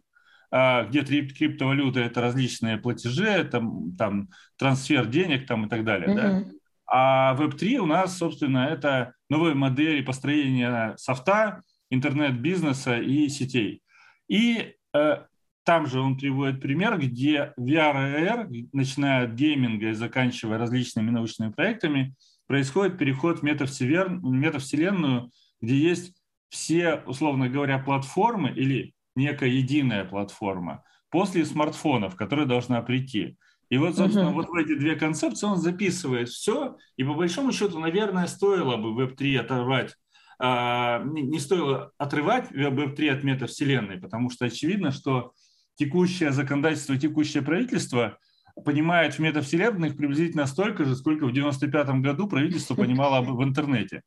а, 0.50 0.84
где 0.84 1.02
криптовалюта– 1.02 2.00
это 2.00 2.20
различные 2.20 2.76
платежи, 2.76 3.44
там, 3.44 3.96
там 3.96 4.28
трансфер 4.56 5.06
денег 5.06 5.46
там, 5.46 5.66
и 5.66 5.68
так 5.68 5.84
далее. 5.84 6.08
Mm-hmm. 6.08 6.44
Да? 6.44 6.50
А 6.86 7.34
Web3 7.36 7.76
у 7.78 7.86
нас, 7.86 8.18
собственно, 8.18 8.66
это 8.66 9.14
новые 9.30 9.54
модели 9.54 10.02
построения 10.02 10.94
софта, 10.98 11.62
интернет-бизнеса 11.88 12.98
и 12.98 13.28
сетей. 13.28 13.82
И 14.28 14.74
э, 14.94 15.24
там 15.64 15.86
же 15.86 16.00
он 16.00 16.18
приводит 16.18 16.60
пример, 16.60 16.98
где 16.98 17.54
VR 17.58 18.20
и 18.20 18.24
AR, 18.26 18.68
начиная 18.72 19.24
от 19.24 19.32
гейминга 19.32 19.88
и 19.88 19.94
заканчивая 19.94 20.58
различными 20.58 21.10
научными 21.10 21.50
проектами, 21.50 22.14
происходит 22.46 22.98
переход 22.98 23.40
в 23.40 23.42
метавселенную, 23.42 25.30
где 25.60 25.76
есть 25.76 26.14
все, 26.52 27.02
условно 27.06 27.48
говоря, 27.48 27.78
платформы 27.78 28.50
или 28.50 28.94
некая 29.16 29.48
единая 29.48 30.04
платформа 30.04 30.84
после 31.10 31.46
смартфонов, 31.46 32.14
которая 32.14 32.46
должна 32.46 32.82
прийти. 32.82 33.38
И 33.70 33.78
вот, 33.78 33.96
собственно, 33.96 34.28
uh-huh. 34.28 34.34
вот 34.34 34.48
в 34.50 34.54
эти 34.54 34.74
две 34.74 34.96
концепции 34.96 35.46
он 35.46 35.56
записывает 35.56 36.28
все, 36.28 36.76
и 36.96 37.04
по 37.04 37.14
большому 37.14 37.52
счету, 37.52 37.78
наверное, 37.78 38.26
стоило 38.26 38.76
бы 38.76 39.02
Web3 39.02 39.38
оторвать, 39.38 39.94
а, 40.38 41.02
не 41.04 41.40
стоило 41.40 41.92
отрывать 41.96 42.50
Web3 42.52 43.08
от 43.08 43.24
метавселенной, 43.24 43.98
потому 43.98 44.28
что 44.28 44.44
очевидно, 44.44 44.90
что 44.90 45.32
текущее 45.76 46.32
законодательство, 46.32 46.98
текущее 46.98 47.42
правительство 47.42 48.18
понимает 48.62 49.14
в 49.14 49.20
метавселенных 49.20 49.96
приблизительно 49.96 50.44
столько 50.44 50.84
же, 50.84 50.96
сколько 50.96 51.24
в 51.26 51.32
95 51.32 52.02
году 52.02 52.28
правительство 52.28 52.74
понимало 52.74 53.22
в 53.22 53.42
интернете. 53.42 54.02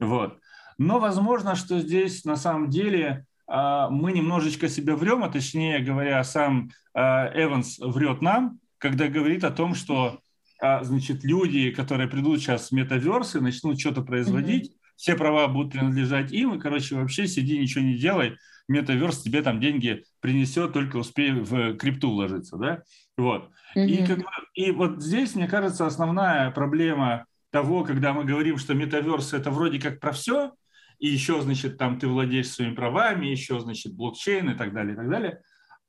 Вот. 0.00 0.38
Но 0.82 0.98
возможно, 0.98 1.54
что 1.54 1.78
здесь 1.78 2.24
на 2.24 2.36
самом 2.36 2.68
деле 2.68 3.24
а, 3.46 3.88
мы 3.88 4.12
немножечко 4.12 4.68
себя 4.68 4.96
врем, 4.96 5.22
а 5.22 5.28
точнее 5.28 5.78
говоря, 5.80 6.22
сам 6.24 6.70
а, 6.94 7.30
Эванс 7.34 7.78
врет 7.78 8.20
нам, 8.20 8.58
когда 8.78 9.08
говорит 9.08 9.44
о 9.44 9.50
том, 9.50 9.74
что 9.74 10.18
а, 10.60 10.82
значит, 10.82 11.22
люди, 11.22 11.70
которые 11.70 12.08
придут 12.08 12.40
сейчас 12.40 12.68
в 12.68 12.72
метаверсы, 12.72 13.40
начнут 13.40 13.78
что-то 13.78 14.02
производить, 14.02 14.72
mm-hmm. 14.72 14.92
все 14.96 15.16
права 15.16 15.46
будут 15.46 15.72
принадлежать 15.72 16.32
им, 16.32 16.54
и, 16.54 16.60
короче, 16.60 16.96
вообще 16.96 17.26
сиди, 17.28 17.58
ничего 17.58 17.84
не 17.84 17.94
делай, 17.94 18.36
метаверс 18.66 19.22
тебе 19.22 19.42
там 19.42 19.60
деньги 19.60 20.04
принесет, 20.20 20.72
только 20.72 20.96
успей 20.96 21.32
в 21.32 21.76
крипту 21.76 22.10
вложиться, 22.10 22.56
да? 22.56 22.82
Вот. 23.16 23.50
Mm-hmm. 23.76 23.86
И, 23.86 24.06
как, 24.06 24.18
и 24.54 24.70
вот 24.72 25.00
здесь, 25.00 25.34
мне 25.34 25.46
кажется, 25.46 25.86
основная 25.86 26.50
проблема 26.50 27.26
того, 27.50 27.84
когда 27.84 28.12
мы 28.12 28.24
говорим, 28.24 28.56
что 28.56 28.74
метаверс 28.74 29.32
это 29.32 29.50
вроде 29.50 29.78
как 29.78 30.00
про 30.00 30.12
все, 30.12 30.52
и 31.02 31.08
еще, 31.08 31.42
значит, 31.42 31.78
там 31.78 31.98
ты 31.98 32.06
владеешь 32.06 32.48
своими 32.48 32.76
правами, 32.76 33.26
еще, 33.26 33.58
значит, 33.58 33.92
блокчейн 33.92 34.50
и 34.50 34.54
так 34.54 34.72
далее, 34.72 34.94
и 34.94 34.96
так 34.96 35.10
далее. 35.10 35.40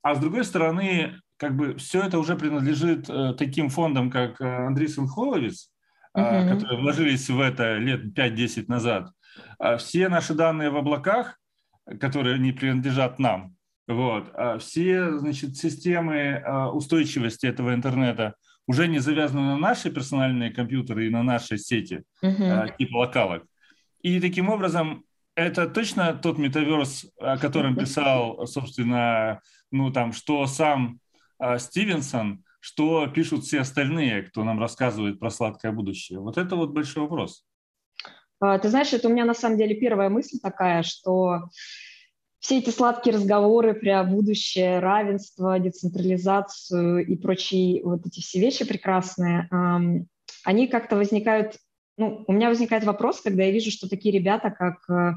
А 0.02 0.16
с 0.16 0.18
другой 0.18 0.44
стороны, 0.44 1.20
как 1.36 1.56
бы 1.56 1.76
все 1.76 2.02
это 2.02 2.18
уже 2.18 2.34
принадлежит 2.34 3.08
э, 3.08 3.32
таким 3.38 3.68
фондам, 3.68 4.10
как 4.10 4.40
э, 4.40 4.44
Андрейсен 4.44 5.06
Холовец, 5.06 5.70
uh-huh. 6.16 6.50
которые 6.50 6.80
вложились 6.80 7.30
в 7.30 7.40
это 7.40 7.76
лет 7.76 8.06
5-10 8.18 8.64
назад. 8.66 9.12
А 9.60 9.76
все 9.76 10.08
наши 10.08 10.34
данные 10.34 10.70
в 10.70 10.76
облаках, 10.76 11.38
которые 12.00 12.40
не 12.40 12.50
принадлежат 12.50 13.20
нам, 13.20 13.54
вот, 13.86 14.32
а 14.34 14.58
все 14.58 15.16
значит, 15.16 15.56
системы 15.56 16.16
э, 16.16 16.64
устойчивости 16.72 17.46
этого 17.46 17.72
интернета 17.72 18.34
уже 18.66 18.88
не 18.88 18.98
завязаны 18.98 19.42
на 19.42 19.58
наши 19.58 19.92
персональные 19.92 20.50
компьютеры 20.50 21.06
и 21.06 21.10
на 21.10 21.22
наши 21.22 21.56
сети, 21.56 22.02
uh-huh. 22.20 22.76
типа 22.76 22.96
локалок. 22.96 23.44
И 24.04 24.20
таким 24.20 24.50
образом, 24.50 25.06
это 25.34 25.66
точно 25.66 26.12
тот 26.12 26.36
метаверс, 26.36 27.06
о 27.18 27.38
котором 27.38 27.74
писал, 27.74 28.46
собственно, 28.46 29.40
ну 29.70 29.90
там, 29.90 30.12
что 30.12 30.46
сам 30.46 31.00
э, 31.40 31.58
Стивенсон, 31.58 32.44
что 32.60 33.06
пишут 33.06 33.44
все 33.44 33.60
остальные, 33.60 34.24
кто 34.24 34.44
нам 34.44 34.60
рассказывает 34.60 35.18
про 35.18 35.30
сладкое 35.30 35.72
будущее. 35.72 36.20
Вот 36.20 36.36
это 36.36 36.54
вот 36.54 36.72
большой 36.72 37.04
вопрос. 37.04 37.46
А, 38.40 38.58
ты 38.58 38.68
знаешь, 38.68 38.92
это 38.92 39.08
у 39.08 39.10
меня 39.10 39.24
на 39.24 39.32
самом 39.32 39.56
деле 39.56 39.74
первая 39.74 40.10
мысль 40.10 40.38
такая, 40.38 40.82
что 40.82 41.48
все 42.40 42.58
эти 42.58 42.68
сладкие 42.68 43.16
разговоры 43.16 43.72
про 43.72 44.04
будущее, 44.04 44.80
равенство, 44.80 45.58
децентрализацию 45.58 47.06
и 47.06 47.16
прочие 47.16 47.82
вот 47.82 48.04
эти 48.04 48.20
все 48.20 48.38
вещи 48.38 48.66
прекрасные, 48.66 49.48
они 50.44 50.68
как-то 50.68 50.96
возникают 50.96 51.56
ну, 51.96 52.24
у 52.26 52.32
меня 52.32 52.48
возникает 52.48 52.84
вопрос, 52.84 53.20
когда 53.20 53.44
я 53.44 53.50
вижу, 53.50 53.70
что 53.70 53.88
такие 53.88 54.12
ребята, 54.12 54.50
как 54.50 54.88
э, 54.90 55.14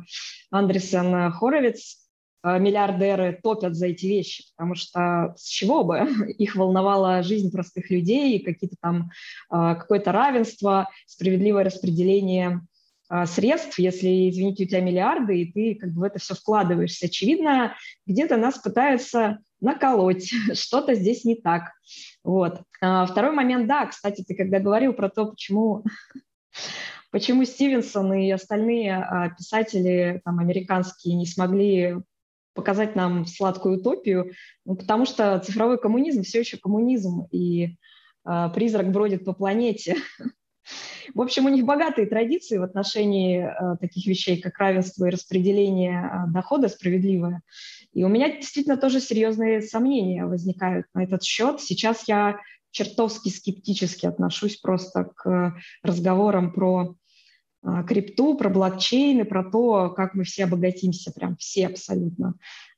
Андресен 0.51 1.31
Хоровиц, 1.31 1.97
э, 2.43 2.59
миллиардеры 2.59 3.39
топят 3.41 3.75
за 3.75 3.87
эти 3.87 4.05
вещи, 4.05 4.43
потому 4.55 4.75
что 4.75 5.33
с 5.37 5.47
чего 5.47 5.83
бы? 5.83 5.99
Их 6.37 6.55
волновала 6.55 7.23
жизнь 7.23 7.51
простых 7.51 7.89
людей, 7.89 8.39
какие-то 8.39 8.75
там 8.79 9.09
э, 9.51 9.75
какое-то 9.75 10.11
равенство, 10.11 10.89
справедливое 11.05 11.63
распределение 11.63 12.61
средств, 13.23 13.79
если, 13.79 14.29
извините, 14.29 14.65
у 14.65 14.67
тебя 14.67 14.81
миллиарды, 14.81 15.41
и 15.41 15.49
ты 15.49 15.75
как 15.79 15.93
бы 15.93 16.01
в 16.01 16.03
это 16.03 16.19
все 16.19 16.35
вкладываешься. 16.35 17.05
Очевидно, 17.05 17.73
где-то 18.05 18.35
нас 18.35 18.57
пытаются 18.57 19.39
наколоть, 19.61 20.29
что-то 20.53 20.93
здесь 20.93 21.23
не 21.23 21.35
так. 21.35 21.71
Вот. 22.25 22.61
А 22.81 23.05
второй 23.05 23.31
момент, 23.31 23.65
да, 23.65 23.85
кстати, 23.85 24.25
ты 24.27 24.35
когда 24.35 24.59
говорил 24.59 24.91
про 24.91 25.09
то, 25.09 25.27
почему 25.27 25.85
Почему 27.11 27.45
Стивенсон 27.45 28.13
и 28.13 28.31
остальные 28.31 28.95
а, 28.95 29.29
писатели 29.29 30.21
там, 30.25 30.39
американские 30.39 31.15
не 31.15 31.25
смогли 31.25 31.95
показать 32.53 32.95
нам 32.95 33.25
сладкую 33.25 33.79
утопию? 33.79 34.33
Ну, 34.65 34.75
потому 34.75 35.05
что 35.05 35.39
цифровой 35.39 35.79
коммунизм 35.79 36.23
все 36.23 36.39
еще 36.39 36.57
коммунизм, 36.57 37.27
и 37.31 37.77
э, 38.25 38.49
призрак 38.53 38.91
бродит 38.91 39.23
по 39.23 39.33
планете. 39.33 39.95
В 41.13 41.21
общем, 41.21 41.45
у 41.45 41.49
них 41.49 41.65
богатые 41.65 42.07
традиции 42.07 42.57
в 42.57 42.63
отношении 42.63 43.39
э, 43.39 43.77
таких 43.79 44.05
вещей, 44.05 44.41
как 44.41 44.57
равенство 44.57 45.05
и 45.05 45.11
распределение 45.11 46.11
э, 46.11 46.31
дохода 46.31 46.67
справедливое. 46.67 47.41
И 47.93 48.03
у 48.03 48.09
меня 48.09 48.35
действительно 48.35 48.77
тоже 48.77 48.99
серьезные 48.99 49.61
сомнения 49.61 50.25
возникают 50.25 50.87
на 50.93 51.03
этот 51.03 51.23
счет. 51.23 51.61
Сейчас 51.61 52.07
я 52.07 52.39
чертовски 52.71 53.29
скептически 53.29 54.05
отношусь 54.05 54.57
просто 54.57 55.05
к 55.15 55.55
разговорам 55.83 56.53
про 56.53 56.95
а, 57.63 57.83
крипту, 57.83 58.37
про 58.37 58.49
блокчейны, 58.49 59.25
про 59.25 59.43
то, 59.43 59.89
как 59.89 60.13
мы 60.13 60.23
все 60.23 60.45
обогатимся, 60.45 61.11
прям 61.11 61.35
все 61.37 61.67
абсолютно. 61.67 62.35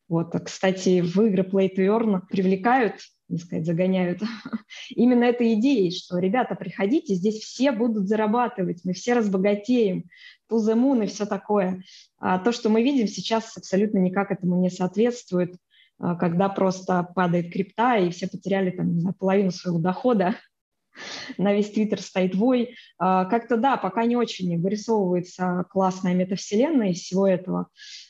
Вот, 0.07 0.33
кстати, 0.43 1.01
в 1.01 1.21
игры 1.21 1.43
Play 1.43 1.69
to 1.75 1.85
Earn 1.85 2.21
привлекают, 2.27 2.95
не 3.27 3.37
сказать, 3.37 3.67
загоняют 3.67 4.21
именно 4.89 5.25
этой 5.25 5.53
идеей, 5.53 5.91
что, 5.91 6.17
ребята, 6.17 6.55
приходите, 6.55 7.13
здесь 7.13 7.43
все 7.43 7.71
будут 7.71 8.07
зарабатывать, 8.07 8.81
мы 8.83 8.93
все 8.93 9.13
разбогатеем, 9.13 10.05
to 10.51 10.57
the 10.57 10.73
moon 10.73 11.03
и 11.03 11.07
все 11.07 11.27
такое. 11.27 11.83
А 12.17 12.39
то, 12.39 12.51
что 12.51 12.69
мы 12.69 12.81
видим 12.81 13.07
сейчас, 13.07 13.55
абсолютно 13.55 13.99
никак 13.99 14.31
этому 14.31 14.59
не 14.59 14.71
соответствует. 14.71 15.55
А, 15.99 16.15
когда 16.15 16.49
просто 16.49 17.07
падает 17.15 17.51
крипта, 17.51 17.97
и 17.97 18.09
все 18.09 18.27
потеряли 18.27 18.71
там, 18.71 18.93
не 18.93 19.01
знаю, 19.01 19.15
половину 19.17 19.51
своего 19.51 19.79
дохода, 19.79 20.35
на 21.37 21.53
весь 21.53 21.71
Твиттер 21.71 22.01
стоит 22.01 22.35
вой. 22.35 22.75
А, 22.97 23.25
как-то 23.25 23.57
да, 23.57 23.77
пока 23.77 24.05
не 24.05 24.15
очень 24.15 24.59
вырисовывается 24.61 25.65
классная 25.69 26.13
метавселенная 26.13 26.91
из 26.91 26.99
всего 26.99 27.27
этого. 27.27 27.67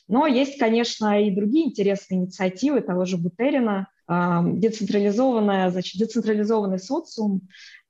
Но 0.08 0.26
есть, 0.26 0.58
конечно, 0.58 1.20
и 1.20 1.30
другие 1.30 1.66
интересные 1.68 2.20
инициативы 2.20 2.80
того 2.80 3.04
же 3.04 3.16
Бутерина, 3.16 3.88
а, 4.06 4.42
децентрализованная, 4.44 5.70
значит, 5.70 5.98
децентрализованный 5.98 6.78
социум, 6.78 7.42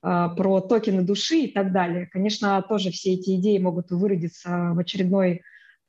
про 0.02 0.62
токены 0.62 1.02
души 1.02 1.40
и 1.40 1.52
так 1.52 1.73
далее. 1.73 2.07
Конечно, 2.07 2.64
тоже 2.66 2.90
все 2.90 3.12
эти 3.12 3.37
идеи 3.37 3.59
могут 3.59 3.90
выродиться 3.90 4.71
в 4.73 4.78
очередной 4.78 5.42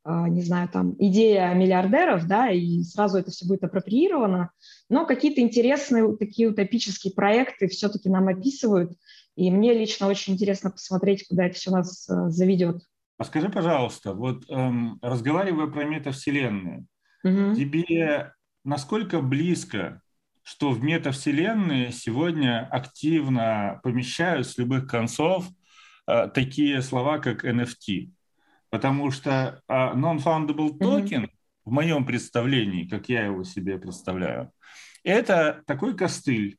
не 0.06 0.42
знаю, 0.42 0.68
там, 0.68 0.96
идея 0.98 1.54
миллиардеров, 1.54 2.26
да, 2.28 2.50
и 2.50 2.82
сразу 2.84 3.20
это 3.20 3.30
все 3.30 3.46
будет 3.46 3.64
апроприировано, 3.64 4.52
но 4.90 5.06
какие-то 5.06 5.42
интересные 5.42 6.18
такие 6.18 6.50
утопические 6.50 7.14
проекты 7.14 7.68
все-таки 7.68 8.10
нам 8.10 8.28
описывают, 8.28 8.94
и 9.36 9.52
мне 9.52 9.74
лично 9.74 10.08
очень 10.08 10.34
интересно 10.34 10.72
посмотреть, 10.72 11.28
куда 11.28 11.46
это 11.46 11.56
все 11.56 11.72
нас 11.72 12.10
э, 12.10 12.30
заведет. 12.30 12.82
А 13.18 13.24
скажи, 13.24 13.50
пожалуйста, 13.50 14.14
вот 14.14 14.50
эм, 14.50 14.98
разговаривая 15.02 15.68
про 15.68 15.84
метавселенные, 15.84 16.86
угу. 17.24 17.56
тебе 17.56 18.34
насколько 18.64 19.22
близко, 19.22 20.02
что 20.42 20.72
в 20.72 20.84
метавселенные 20.84 21.92
сегодня 21.92 22.68
активно 22.72 23.80
помещают 23.84 24.48
с 24.48 24.58
любых 24.58 24.88
концов 24.88 25.48
э, 26.08 26.28
такие 26.34 26.82
слова, 26.82 27.20
как 27.20 27.46
NFT? 27.46 28.10
Потому 28.72 29.12
что 29.12 29.62
uh, 29.70 29.94
non-foundable 29.94 30.80
token, 30.80 31.26
mm-hmm. 31.26 31.30
в 31.66 31.72
моем 31.72 32.06
представлении, 32.06 32.88
как 32.88 33.10
я 33.10 33.26
его 33.26 33.44
себе 33.44 33.78
представляю, 33.78 34.52
это 35.04 35.62
такой 35.68 35.96
костыль, 35.96 36.58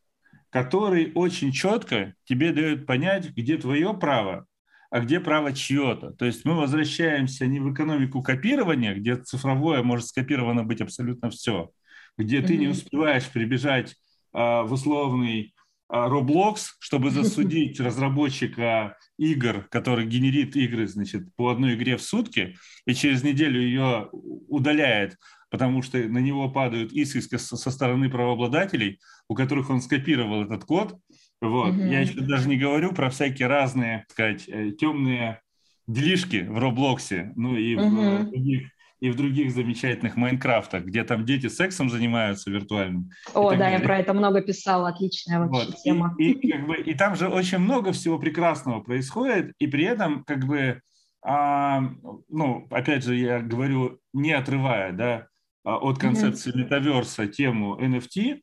который 0.50 1.10
очень 1.14 1.52
четко 1.52 2.14
тебе 2.24 2.52
дает 2.52 2.86
понять, 2.86 3.30
где 3.30 3.56
твое 3.56 3.94
право, 3.94 4.46
а 4.90 5.00
где 5.00 5.20
право 5.20 5.54
чье-то. 5.54 6.10
То 6.12 6.26
есть 6.26 6.44
мы 6.44 6.54
возвращаемся 6.54 7.46
не 7.46 7.58
в 7.58 7.72
экономику 7.72 8.22
копирования, 8.22 8.94
где 8.94 9.16
цифровое 9.16 9.82
может 9.82 10.06
скопировано 10.06 10.64
быть 10.64 10.82
абсолютно 10.82 11.30
все, 11.30 11.70
где 12.18 12.40
mm-hmm. 12.40 12.46
ты 12.46 12.56
не 12.58 12.68
успеваешь 12.68 13.28
прибежать 13.30 13.96
а, 14.34 14.64
в 14.64 14.72
условный 14.74 15.54
а, 15.56 15.61
Roblox, 15.92 16.72
чтобы 16.78 17.10
засудить 17.12 17.78
разработчика 17.80 18.96
игр, 19.18 19.66
который 19.70 20.06
генерит 20.06 20.56
игры, 20.56 20.86
значит, 20.86 21.34
по 21.36 21.50
одной 21.50 21.74
игре 21.74 21.96
в 21.96 22.02
сутки, 22.02 22.56
и 22.86 22.94
через 22.94 23.22
неделю 23.22 23.60
ее 23.60 24.08
удаляет, 24.12 25.18
потому 25.50 25.82
что 25.82 25.98
на 25.98 26.18
него 26.18 26.48
падают 26.50 26.92
иски 26.92 27.36
со 27.36 27.70
стороны 27.70 28.10
правообладателей, 28.10 29.00
у 29.28 29.34
которых 29.34 29.70
он 29.70 29.82
скопировал 29.82 30.44
этот 30.44 30.64
код. 30.64 30.98
Вот. 31.40 31.74
Mm-hmm. 31.74 31.90
Я 31.90 32.00
еще 32.00 32.20
даже 32.20 32.48
не 32.48 32.56
говорю 32.56 32.92
про 32.92 33.10
всякие 33.10 33.48
разные, 33.48 34.04
так 34.08 34.10
сказать, 34.12 34.48
э, 34.48 34.70
темные 34.72 35.40
делишки 35.86 36.46
в 36.48 36.56
Роблоксе, 36.58 37.32
ну 37.36 37.56
и 37.56 37.74
mm-hmm. 37.74 38.18
в 38.18 38.30
других 38.30 38.70
и 39.02 39.10
в 39.10 39.16
других 39.16 39.50
замечательных 39.50 40.16
Майнкрафтах, 40.16 40.84
где 40.84 41.02
там 41.02 41.26
дети 41.26 41.48
сексом 41.48 41.90
занимаются 41.90 42.52
виртуальным. 42.52 43.10
О, 43.34 43.50
да, 43.50 43.58
далее. 43.58 43.80
я 43.80 43.84
про 43.84 43.98
это 43.98 44.14
много 44.14 44.42
писала, 44.42 44.90
отличная 44.90 45.40
вообще 45.40 45.66
вот. 45.66 45.76
тема. 45.78 46.14
И, 46.20 46.30
и, 46.30 46.52
как 46.52 46.66
бы, 46.68 46.76
и 46.76 46.94
там 46.94 47.16
же 47.16 47.28
очень 47.28 47.58
много 47.58 47.90
всего 47.90 48.16
прекрасного 48.20 48.80
происходит, 48.80 49.54
и 49.58 49.66
при 49.66 49.86
этом, 49.86 50.22
как 50.22 50.46
бы, 50.46 50.80
а, 51.20 51.80
ну, 52.28 52.68
опять 52.70 53.02
же, 53.02 53.16
я 53.16 53.40
говорю, 53.40 53.98
не 54.12 54.30
отрывая, 54.30 54.92
да, 54.92 55.26
а, 55.64 55.78
от 55.78 55.98
концепции 55.98 56.56
метаверса 56.56 57.26
тему 57.26 57.76
NFT, 57.80 58.40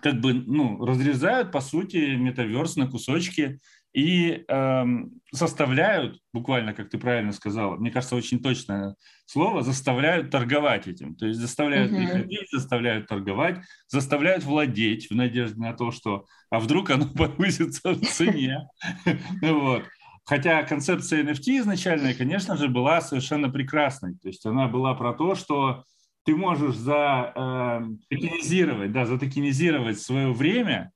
как 0.00 0.18
бы, 0.22 0.32
ну, 0.32 0.82
разрезают, 0.82 1.52
по 1.52 1.60
сути, 1.60 2.16
метаверс 2.16 2.76
на 2.76 2.86
кусочки, 2.86 3.60
и 3.92 4.44
эм, 4.48 5.20
заставляют, 5.32 6.20
буквально, 6.32 6.74
как 6.74 6.90
ты 6.90 6.98
правильно 6.98 7.32
сказала, 7.32 7.76
мне 7.76 7.90
кажется, 7.90 8.16
очень 8.16 8.40
точное 8.40 8.94
слово, 9.26 9.62
заставляют 9.62 10.30
торговать 10.30 10.86
этим. 10.86 11.14
То 11.14 11.26
есть 11.26 11.40
заставляют 11.40 11.90
uh-huh. 11.90 11.96
приходить, 11.96 12.50
заставляют 12.50 13.06
торговать, 13.06 13.58
заставляют 13.88 14.44
владеть 14.44 15.10
в 15.10 15.14
надежде 15.14 15.60
на 15.60 15.72
то, 15.72 15.90
что 15.90 16.26
а 16.50 16.60
вдруг 16.60 16.90
оно 16.90 17.06
повысится 17.14 17.92
в 17.92 18.00
цене. 18.02 18.68
Вот. 19.42 19.84
Хотя 20.24 20.62
концепция 20.62 21.22
NFT 21.24 21.60
изначальная, 21.60 22.12
конечно 22.12 22.54
же, 22.56 22.68
была 22.68 23.00
совершенно 23.00 23.48
прекрасной. 23.48 24.14
То 24.18 24.28
есть 24.28 24.44
она 24.44 24.68
была 24.68 24.94
про 24.94 25.14
то, 25.14 25.34
что 25.34 25.84
ты 26.24 26.36
можешь 26.36 26.76
за 26.76 27.32
э, 27.34 27.80
токенизировать, 28.10 28.92
да, 28.92 29.06
затокенизировать 29.06 29.98
свое 29.98 30.30
время 30.30 30.92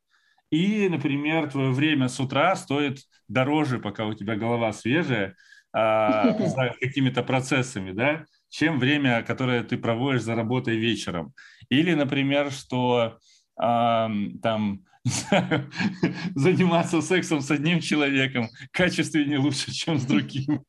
и, 0.52 0.88
например, 0.88 1.50
твое 1.50 1.73
время 1.73 2.09
с 2.09 2.21
утра 2.21 2.54
стоит 2.54 2.99
дороже, 3.26 3.80
пока 3.80 4.06
у 4.06 4.14
тебя 4.14 4.37
голова 4.37 4.73
свежая, 4.73 5.35
а, 5.73 6.38
за 6.38 6.75
какими-то 6.80 7.23
процессами, 7.25 7.90
да, 7.90 8.26
чем 8.50 8.78
время, 8.78 9.23
которое 9.23 9.64
ты 9.64 9.76
проводишь 9.78 10.23
за 10.23 10.35
работой 10.35 10.76
вечером. 10.76 11.32
Или, 11.71 11.94
например, 11.94 12.52
что 12.52 13.18
там 13.56 14.85
заниматься 16.35 17.00
сексом 17.00 17.40
с 17.40 17.50
одним 17.50 17.80
человеком 17.80 18.49
качественнее 18.71 19.38
лучше, 19.38 19.73
чем 19.73 19.99
с 19.99 20.04
другим. 20.04 20.62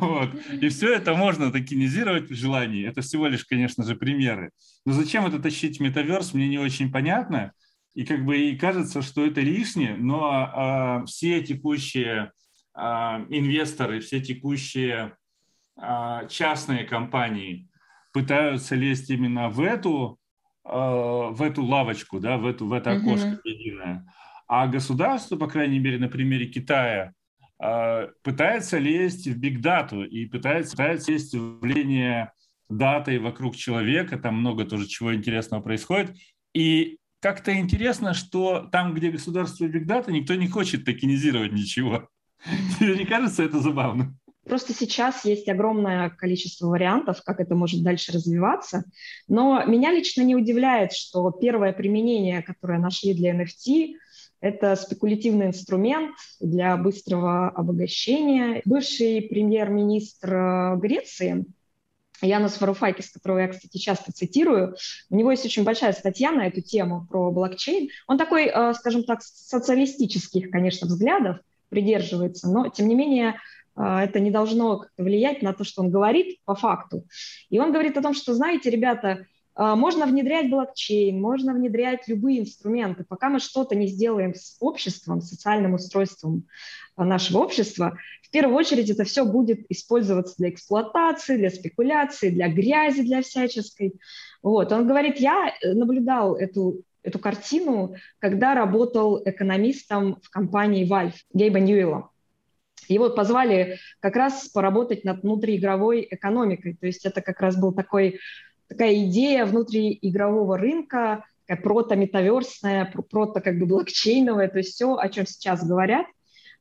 Вот. 0.00 0.34
И 0.60 0.68
все 0.68 0.94
это 0.94 1.14
можно 1.14 1.50
токенизировать 1.50 2.30
в 2.30 2.34
желании. 2.34 2.86
Это 2.86 3.00
всего 3.00 3.26
лишь, 3.26 3.44
конечно 3.44 3.84
же, 3.84 3.96
примеры. 3.96 4.50
Но 4.84 4.92
зачем 4.92 5.26
это 5.26 5.38
тащить 5.38 5.78
в 5.78 5.82
метаверс, 5.82 6.34
мне 6.34 6.48
не 6.48 6.58
очень 6.58 6.92
понятно. 6.92 7.52
И 7.96 8.04
как 8.04 8.26
бы 8.26 8.36
и 8.36 8.56
кажется, 8.56 9.00
что 9.00 9.24
это 9.24 9.40
лишнее, 9.40 9.96
но 9.96 10.30
а, 10.30 11.04
все 11.06 11.42
текущие 11.42 12.30
а, 12.74 13.24
инвесторы, 13.30 14.00
все 14.00 14.20
текущие 14.20 15.16
а, 15.78 16.26
частные 16.26 16.84
компании 16.84 17.70
пытаются 18.12 18.74
лезть 18.74 19.08
именно 19.08 19.48
в 19.48 19.62
эту, 19.62 20.18
а, 20.62 21.30
в 21.30 21.40
эту 21.40 21.64
лавочку, 21.64 22.20
да, 22.20 22.36
в, 22.36 22.44
эту, 22.44 22.66
в 22.66 22.74
это 22.74 22.92
окошко 22.92 23.28
mm-hmm. 23.28 23.40
единое. 23.44 24.06
А 24.46 24.66
государство, 24.66 25.36
по 25.36 25.48
крайней 25.48 25.78
мере, 25.78 25.98
на 25.98 26.08
примере 26.08 26.48
Китая, 26.48 27.14
а, 27.58 28.08
пытается 28.22 28.76
лезть 28.76 29.26
в 29.26 29.38
бигдату 29.38 30.04
и 30.04 30.26
пытается, 30.26 30.72
пытается 30.72 31.12
лезть 31.12 31.34
в 31.34 31.62
явление 31.62 32.30
датой 32.68 33.20
вокруг 33.20 33.56
человека, 33.56 34.18
там 34.18 34.36
много 34.36 34.66
тоже 34.66 34.86
чего 34.86 35.14
интересного 35.14 35.62
происходит. 35.62 36.14
И 36.52 36.98
как-то 37.26 37.58
интересно, 37.58 38.14
что 38.14 38.68
там, 38.70 38.94
где 38.94 39.10
государство 39.10 39.64
и 39.64 39.68
бигдата, 39.68 40.12
никто 40.12 40.36
не 40.36 40.46
хочет 40.46 40.84
токенизировать 40.84 41.52
ничего. 41.52 42.08
Тебе 42.78 42.96
не 42.96 43.04
кажется 43.04 43.42
это 43.42 43.58
забавно? 43.58 44.16
Просто 44.44 44.72
сейчас 44.72 45.24
есть 45.24 45.48
огромное 45.48 46.08
количество 46.08 46.68
вариантов, 46.68 47.20
как 47.24 47.40
это 47.40 47.56
может 47.56 47.82
дальше 47.82 48.12
развиваться. 48.12 48.84
Но 49.26 49.64
меня 49.64 49.90
лично 49.90 50.22
не 50.22 50.36
удивляет, 50.36 50.92
что 50.92 51.32
первое 51.32 51.72
применение, 51.72 52.42
которое 52.42 52.78
нашли 52.78 53.12
для 53.12 53.34
NFT, 53.34 53.96
это 54.40 54.76
спекулятивный 54.76 55.46
инструмент 55.46 56.14
для 56.38 56.76
быстрого 56.76 57.48
обогащения. 57.48 58.62
Бывший 58.64 59.22
премьер-министр 59.22 60.32
э, 60.32 60.76
Греции 60.76 61.44
Янус 62.22 62.60
Варуфакис, 62.60 63.10
которого 63.10 63.40
я, 63.40 63.48
кстати, 63.48 63.78
часто 63.78 64.12
цитирую, 64.12 64.76
у 65.10 65.16
него 65.16 65.30
есть 65.30 65.44
очень 65.44 65.64
большая 65.64 65.92
статья 65.92 66.32
на 66.32 66.46
эту 66.46 66.60
тему 66.60 67.06
про 67.10 67.30
блокчейн. 67.30 67.90
Он 68.06 68.18
такой, 68.18 68.46
э, 68.46 68.74
скажем 68.74 69.04
так, 69.04 69.22
социалистических, 69.22 70.50
конечно, 70.50 70.86
взглядов 70.86 71.38
придерживается, 71.68 72.48
но, 72.48 72.68
тем 72.68 72.88
не 72.88 72.94
менее, 72.94 73.40
э, 73.76 73.82
это 73.82 74.20
не 74.20 74.30
должно 74.30 74.84
влиять 74.96 75.42
на 75.42 75.52
то, 75.52 75.64
что 75.64 75.82
он 75.82 75.90
говорит 75.90 76.38
по 76.44 76.54
факту. 76.54 77.04
И 77.50 77.58
он 77.58 77.72
говорит 77.72 77.96
о 77.96 78.02
том, 78.02 78.14
что, 78.14 78.34
знаете, 78.34 78.70
ребята, 78.70 79.26
можно 79.56 80.06
внедрять 80.06 80.50
блокчейн, 80.50 81.18
можно 81.20 81.54
внедрять 81.54 82.08
любые 82.08 82.40
инструменты. 82.40 83.04
Пока 83.04 83.30
мы 83.30 83.38
что-то 83.38 83.74
не 83.74 83.86
сделаем 83.86 84.34
с 84.34 84.56
обществом, 84.60 85.22
социальным 85.22 85.74
устройством 85.74 86.44
нашего 86.96 87.38
общества, 87.38 87.96
в 88.22 88.30
первую 88.30 88.56
очередь 88.56 88.90
это 88.90 89.04
все 89.04 89.24
будет 89.24 89.64
использоваться 89.70 90.34
для 90.36 90.50
эксплуатации, 90.50 91.36
для 91.38 91.50
спекуляции, 91.50 92.30
для 92.30 92.48
грязи, 92.48 93.02
для 93.02 93.22
всяческой. 93.22 93.94
Вот. 94.42 94.72
Он 94.72 94.86
говорит, 94.86 95.18
я 95.18 95.54
наблюдал 95.62 96.36
эту, 96.36 96.82
эту 97.02 97.18
картину, 97.18 97.94
когда 98.18 98.54
работал 98.54 99.22
экономистом 99.24 100.18
в 100.22 100.28
компании 100.28 100.90
Valve 100.90 101.14
Гейба 101.32 101.60
Ньюэлла. 101.60 102.10
Его 102.88 103.10
позвали 103.10 103.78
как 104.00 104.16
раз 104.16 104.48
поработать 104.48 105.04
над 105.04 105.22
внутриигровой 105.22 106.06
экономикой. 106.10 106.76
То 106.78 106.86
есть 106.86 107.06
это 107.06 107.20
как 107.22 107.40
раз 107.40 107.56
был 107.56 107.72
такой, 107.72 108.18
такая 108.68 108.94
идея 109.04 109.46
внутриигрового 109.46 110.58
рынка, 110.58 111.24
такая 111.46 111.62
прото-метаверсная, 111.62 112.92
прото 113.10 113.40
как 113.40 113.58
бы 113.58 113.66
блокчейновая, 113.66 114.48
то 114.48 114.58
есть 114.58 114.74
все, 114.74 114.96
о 114.96 115.08
чем 115.08 115.26
сейчас 115.26 115.66
говорят 115.66 116.06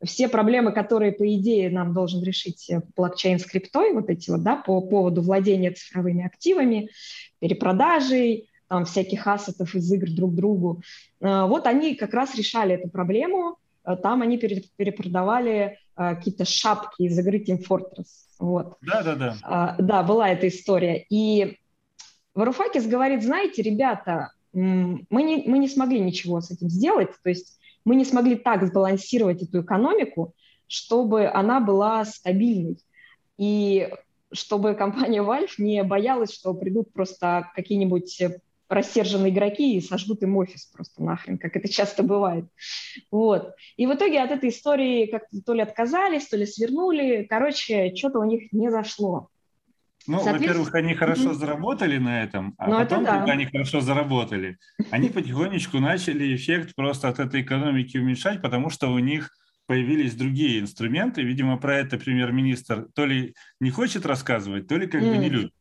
все 0.04 0.28
проблемы, 0.28 0.72
которые, 0.72 1.12
по 1.12 1.28
идее, 1.36 1.70
нам 1.70 1.94
должен 1.94 2.24
решить 2.24 2.70
э, 2.70 2.82
блокчейн 2.96 3.40
с 3.40 3.46
криптой, 3.46 3.94
вот 3.94 4.10
эти 4.10 4.30
вот, 4.30 4.44
да, 4.44 4.56
по 4.56 4.82
поводу 4.82 5.22
владения 5.22 5.72
цифровыми 5.72 6.26
активами, 6.26 6.90
перепродажей, 7.40 8.50
там, 8.68 8.86
всяких 8.86 9.28
ассетов 9.28 9.76
из 9.76 9.92
игр 9.92 10.10
друг 10.10 10.36
другу. 10.36 10.82
Э, 11.22 11.46
вот 11.46 11.66
они 11.68 11.96
как 11.96 12.14
раз 12.14 12.36
решали 12.36 12.76
эту 12.76 12.90
проблему. 12.90 13.58
Э, 13.86 13.96
там 13.96 14.22
они 14.22 14.38
перепродавали 14.38 15.80
какие-то 15.98 16.44
шапки 16.44 17.04
из 17.04 17.18
игры 17.18 17.42
Team 17.42 17.64
Fortress. 17.66 18.28
Вот. 18.38 18.76
Да, 18.82 19.02
да, 19.02 19.16
да. 19.16 19.76
Да, 19.80 20.04
была 20.04 20.28
эта 20.28 20.50
история. 20.50 21.06
И 21.10 21.58
Варуфакис 22.36 22.86
говорит, 22.86 23.24
знаете, 23.24 23.62
ребята, 23.62 24.32
мы 24.54 25.24
не, 25.24 25.44
мы 25.48 25.58
не 25.58 25.68
смогли 25.68 26.00
ничего 26.00 26.42
с 26.42 26.52
этим 26.52 26.70
сделать, 26.70 27.10
то 27.24 27.30
есть 27.30 27.58
мы 27.86 27.96
не 27.96 28.06
смогли 28.06 28.36
так 28.36 28.66
сбалансировать 28.66 29.42
эту 29.42 29.62
экономику, 29.62 30.34
чтобы 30.68 31.28
она 31.28 31.60
была 31.60 32.04
стабильной. 32.06 32.78
И 33.38 33.90
чтобы 34.32 34.76
компания 34.76 35.22
Valve 35.22 35.54
не 35.58 35.84
боялась, 35.84 36.34
что 36.34 36.54
придут 36.54 36.92
просто 36.94 37.52
какие-нибудь 37.56 38.22
рассерженные 38.68 39.32
игроки 39.32 39.78
и 39.78 39.82
сожгут 39.82 40.24
им 40.24 40.38
офис 40.38 40.66
просто 40.66 41.04
нахрен, 41.04 41.38
как 41.38 41.56
это 41.56 41.70
часто 41.70 42.02
бывает. 42.02 42.46
Вот. 43.12 43.54
И 43.78 43.86
в 43.86 43.94
итоге 43.94 44.22
от 44.22 44.32
этой 44.32 44.50
истории 44.50 45.06
как-то 45.06 45.42
то 45.42 45.54
ли 45.54 45.62
отказались, 45.62 46.28
то 46.28 46.38
ли 46.38 46.46
свернули. 46.46 47.28
Короче, 47.30 47.96
что-то 47.96 48.20
у 48.20 48.24
них 48.24 48.52
не 48.52 48.72
зашло. 48.72 49.30
Ну, 50.08 50.24
во-первых, 50.24 50.74
они 50.76 50.94
хорошо 50.94 51.34
заработали 51.34 51.98
на 51.98 52.24
этом, 52.24 52.54
а 52.58 52.68
ну, 52.68 52.78
потом, 52.78 53.04
да. 53.04 53.18
когда 53.18 53.34
они 53.34 53.46
хорошо 53.46 53.82
заработали, 53.82 54.58
они 54.92 55.10
потихонечку 55.10 55.80
начали 55.80 56.36
эффект 56.36 56.76
просто 56.76 57.10
от 57.10 57.20
этой 57.20 57.42
экономики 57.42 57.98
уменьшать, 57.98 58.42
потому 58.42 58.70
что 58.70 58.92
у 58.92 59.00
них 59.00 59.32
появились 59.68 60.16
другие 60.16 60.60
инструменты. 60.60 61.24
Видимо, 61.24 61.58
про 61.58 61.78
это 61.78 61.98
премьер-министр 61.98 62.88
то 62.94 63.06
ли 63.06 63.34
не 63.60 63.72
хочет 63.72 64.06
рассказывать, 64.06 64.68
то 64.68 64.78
ли 64.78 64.88
как 64.88 65.02
mm. 65.02 65.10
бы 65.10 65.18
не 65.18 65.30
любит. 65.30 65.52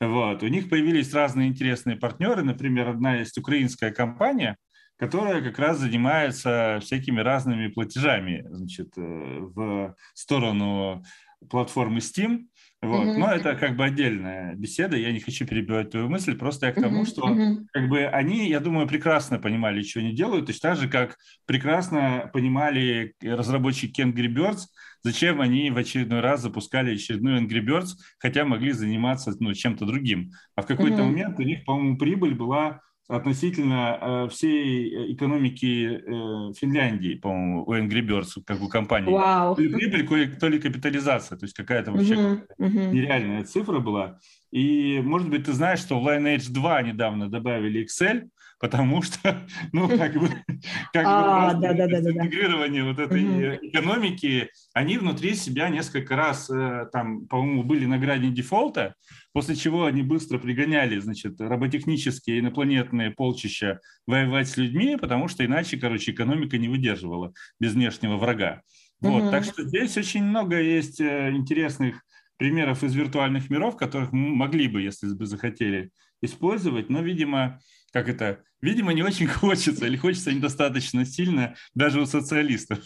Вот. 0.00 0.42
У 0.42 0.46
них 0.46 0.70
появились 0.70 1.12
разные 1.12 1.48
интересные 1.48 1.96
партнеры. 1.96 2.42
Например, 2.42 2.88
одна 2.88 3.16
есть 3.16 3.36
украинская 3.36 3.90
компания, 3.90 4.56
которая 4.96 5.42
как 5.42 5.58
раз 5.58 5.78
занимается 5.78 6.78
всякими 6.82 7.20
разными 7.20 7.68
платежами 7.68 8.44
значит, 8.48 8.92
э, 8.96 9.00
в 9.00 9.94
сторону 10.14 11.02
платформы 11.48 11.98
Steam. 11.98 12.46
Вот. 12.82 13.06
Mm-hmm. 13.06 13.18
Но 13.18 13.30
это 13.30 13.56
как 13.56 13.76
бы 13.76 13.84
отдельная 13.84 14.54
беседа, 14.54 14.96
я 14.96 15.12
не 15.12 15.20
хочу 15.20 15.46
перебивать 15.46 15.90
твою 15.90 16.08
мысль, 16.08 16.34
просто 16.34 16.66
я 16.66 16.72
к 16.72 16.80
тому, 16.80 17.02
mm-hmm. 17.02 17.06
что 17.06 17.28
mm-hmm. 17.28 17.56
как 17.72 17.88
бы 17.90 18.06
они, 18.06 18.48
я 18.48 18.58
думаю, 18.58 18.88
прекрасно 18.88 19.38
понимали, 19.38 19.82
что 19.82 20.00
они 20.00 20.14
делают, 20.14 20.46
то 20.46 20.52
есть 20.52 20.62
так 20.62 20.78
же, 20.78 20.88
как 20.88 21.18
прекрасно 21.44 22.30
понимали 22.32 23.14
разработчики 23.22 24.00
Angry 24.00 24.28
Birds, 24.34 24.60
зачем 25.02 25.42
они 25.42 25.70
в 25.70 25.76
очередной 25.76 26.20
раз 26.20 26.40
запускали 26.40 26.94
очередной 26.94 27.42
Angry 27.42 27.60
Birds, 27.60 27.90
хотя 28.18 28.46
могли 28.46 28.72
заниматься 28.72 29.34
ну, 29.40 29.52
чем-то 29.52 29.84
другим. 29.84 30.30
А 30.56 30.62
в 30.62 30.66
какой-то 30.66 31.02
mm-hmm. 31.02 31.04
момент 31.04 31.38
у 31.38 31.42
них, 31.42 31.66
по-моему, 31.66 31.98
прибыль 31.98 32.34
была 32.34 32.80
относительно 33.10 33.98
э, 34.00 34.28
всей 34.30 35.12
экономики 35.14 36.00
э, 36.00 36.52
Финляндии, 36.54 37.14
по-моему, 37.14 37.64
у 37.66 37.74
Angry 37.74 38.06
Birds, 38.06 38.42
как 38.46 38.62
у 38.62 38.68
компании. 38.68 39.12
Wow. 39.12 39.56
То 39.56 39.62
ли 39.62 39.68
прибыль, 39.68 40.36
то 40.38 40.48
ли 40.48 40.58
капитализация, 40.58 41.36
то 41.36 41.44
есть 41.44 41.56
какая-то 41.56 41.90
вообще 41.90 42.14
uh-huh, 42.14 42.46
uh-huh. 42.58 42.92
нереальная 42.92 43.44
цифра 43.44 43.80
была. 43.80 44.18
И, 44.52 45.00
может 45.02 45.28
быть, 45.28 45.44
ты 45.44 45.52
знаешь, 45.52 45.80
что 45.80 46.00
в 46.00 46.06
Lineage 46.06 46.50
2 46.50 46.82
недавно 46.82 47.28
добавили 47.28 47.84
Excel, 47.84 48.28
потому 48.60 49.00
что, 49.02 49.42
ну, 49.72 49.88
как 49.88 50.14
бы, 50.14 50.28
как 50.92 51.04
а, 51.06 51.54
бы 51.54 51.62
да, 51.62 51.72
да, 51.72 51.86
да, 51.88 51.98
интегрирование 51.98 52.84
вот 52.84 52.98
этой 53.00 53.24
угу. 53.24 53.66
экономики, 53.66 54.50
они 54.74 54.98
внутри 54.98 55.34
себя 55.34 55.68
несколько 55.70 56.14
раз, 56.14 56.48
э, 56.50 56.86
там, 56.92 57.26
по-моему, 57.26 57.64
были 57.64 57.86
на 57.86 57.98
грани 57.98 58.28
дефолта, 58.28 58.94
после 59.32 59.56
чего 59.56 59.86
они 59.86 60.02
быстро 60.02 60.38
пригоняли, 60.38 60.98
значит, 61.00 61.40
роботехнические 61.40 62.40
инопланетные 62.40 63.10
полчища 63.10 63.80
воевать 64.06 64.48
с 64.48 64.56
людьми, 64.56 64.96
потому 65.00 65.26
что 65.26 65.44
иначе, 65.44 65.78
короче, 65.78 66.12
экономика 66.12 66.58
не 66.58 66.68
выдерживала 66.68 67.32
без 67.58 67.72
внешнего 67.72 68.16
врага. 68.16 68.60
Вот, 69.00 69.22
угу. 69.22 69.30
так 69.30 69.44
что 69.44 69.64
здесь 69.64 69.96
очень 69.96 70.24
много 70.24 70.60
есть 70.60 71.00
э, 71.00 71.30
интересных 71.30 72.02
примеров 72.36 72.84
из 72.84 72.94
виртуальных 72.94 73.48
миров, 73.48 73.76
которых 73.76 74.12
мы 74.12 74.34
могли 74.34 74.68
бы, 74.68 74.82
если 74.82 75.12
бы 75.14 75.24
захотели, 75.24 75.90
использовать, 76.22 76.90
но, 76.90 77.00
видимо, 77.00 77.60
как 77.92 78.08
это, 78.08 78.42
видимо, 78.60 78.92
не 78.92 79.02
очень 79.02 79.26
хочется 79.28 79.86
или 79.86 79.96
хочется 79.96 80.32
недостаточно 80.32 81.04
сильно 81.04 81.54
даже 81.74 82.00
у 82.00 82.06
социалистов. 82.06 82.78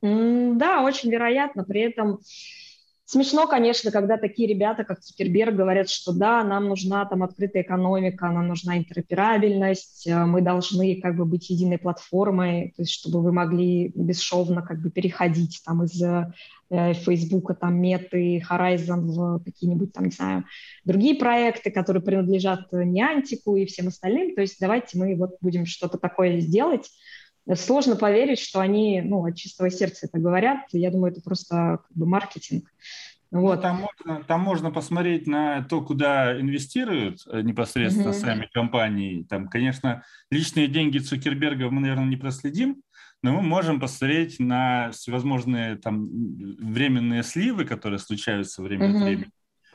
Да, 0.00 0.82
очень 0.82 1.10
вероятно. 1.10 1.64
При 1.64 1.80
этом 1.80 2.20
Смешно, 3.10 3.46
конечно, 3.46 3.90
когда 3.90 4.18
такие 4.18 4.46
ребята, 4.46 4.84
как 4.84 5.00
Цукерберг, 5.00 5.54
говорят, 5.54 5.88
что 5.88 6.12
да, 6.12 6.44
нам 6.44 6.68
нужна 6.68 7.06
там 7.06 7.22
открытая 7.22 7.62
экономика, 7.62 8.26
нам 8.26 8.48
нужна 8.48 8.76
интероперабельность, 8.76 10.06
э, 10.06 10.26
мы 10.26 10.42
должны 10.42 11.00
как 11.00 11.16
бы 11.16 11.24
быть 11.24 11.48
единой 11.48 11.78
платформой, 11.78 12.74
то 12.76 12.82
есть 12.82 12.92
чтобы 12.92 13.22
вы 13.22 13.32
могли 13.32 13.92
бесшовно 13.94 14.60
как 14.60 14.82
бы 14.82 14.90
переходить 14.90 15.62
там 15.64 15.84
из 15.84 16.02
э, 16.02 16.34
Фейсбука, 16.68 17.54
там, 17.54 17.80
Меты, 17.80 18.44
Horizon 18.46 19.00
в 19.00 19.42
какие-нибудь 19.42 19.94
там, 19.94 20.04
не 20.04 20.10
знаю, 20.10 20.44
другие 20.84 21.14
проекты, 21.14 21.70
которые 21.70 22.02
принадлежат 22.02 22.70
Niantic 22.74 23.40
и 23.56 23.64
всем 23.64 23.88
остальным. 23.88 24.34
То 24.34 24.42
есть 24.42 24.58
давайте 24.60 24.98
мы 24.98 25.16
вот 25.16 25.38
будем 25.40 25.64
что-то 25.64 25.96
такое 25.96 26.40
сделать, 26.40 26.90
Сложно 27.54 27.96
поверить, 27.96 28.38
что 28.38 28.60
они 28.60 29.00
ну, 29.00 29.24
от 29.24 29.36
чистого 29.36 29.70
сердца 29.70 30.06
это 30.06 30.18
говорят. 30.18 30.66
Я 30.72 30.90
думаю, 30.90 31.12
это 31.12 31.22
просто 31.22 31.80
как 31.86 31.96
бы 31.96 32.06
маркетинг. 32.06 32.70
Ну, 33.30 33.42
вот. 33.42 33.56
Ну, 33.56 33.62
там, 33.62 33.76
можно, 33.76 34.24
там 34.24 34.40
можно 34.40 34.70
посмотреть 34.70 35.26
на 35.26 35.62
то, 35.64 35.82
куда 35.82 36.38
инвестируют 36.40 37.20
э, 37.26 37.42
непосредственно 37.42 38.10
угу. 38.10 38.18
сами 38.18 38.48
компании. 38.52 39.24
Там, 39.28 39.48
конечно, 39.48 40.02
личные 40.30 40.66
деньги 40.66 40.98
Цукерберга 40.98 41.70
мы, 41.70 41.80
наверное, 41.80 42.06
не 42.06 42.16
проследим, 42.16 42.82
но 43.22 43.32
мы 43.32 43.42
можем 43.42 43.80
посмотреть 43.80 44.38
на 44.38 44.90
всевозможные 44.92 45.76
там 45.76 46.06
временные 46.06 47.22
сливы, 47.22 47.64
которые 47.64 47.98
случаются 47.98 48.62
время 48.62 48.88
угу. 48.88 48.96
от 48.96 49.02
времени. 49.04 49.30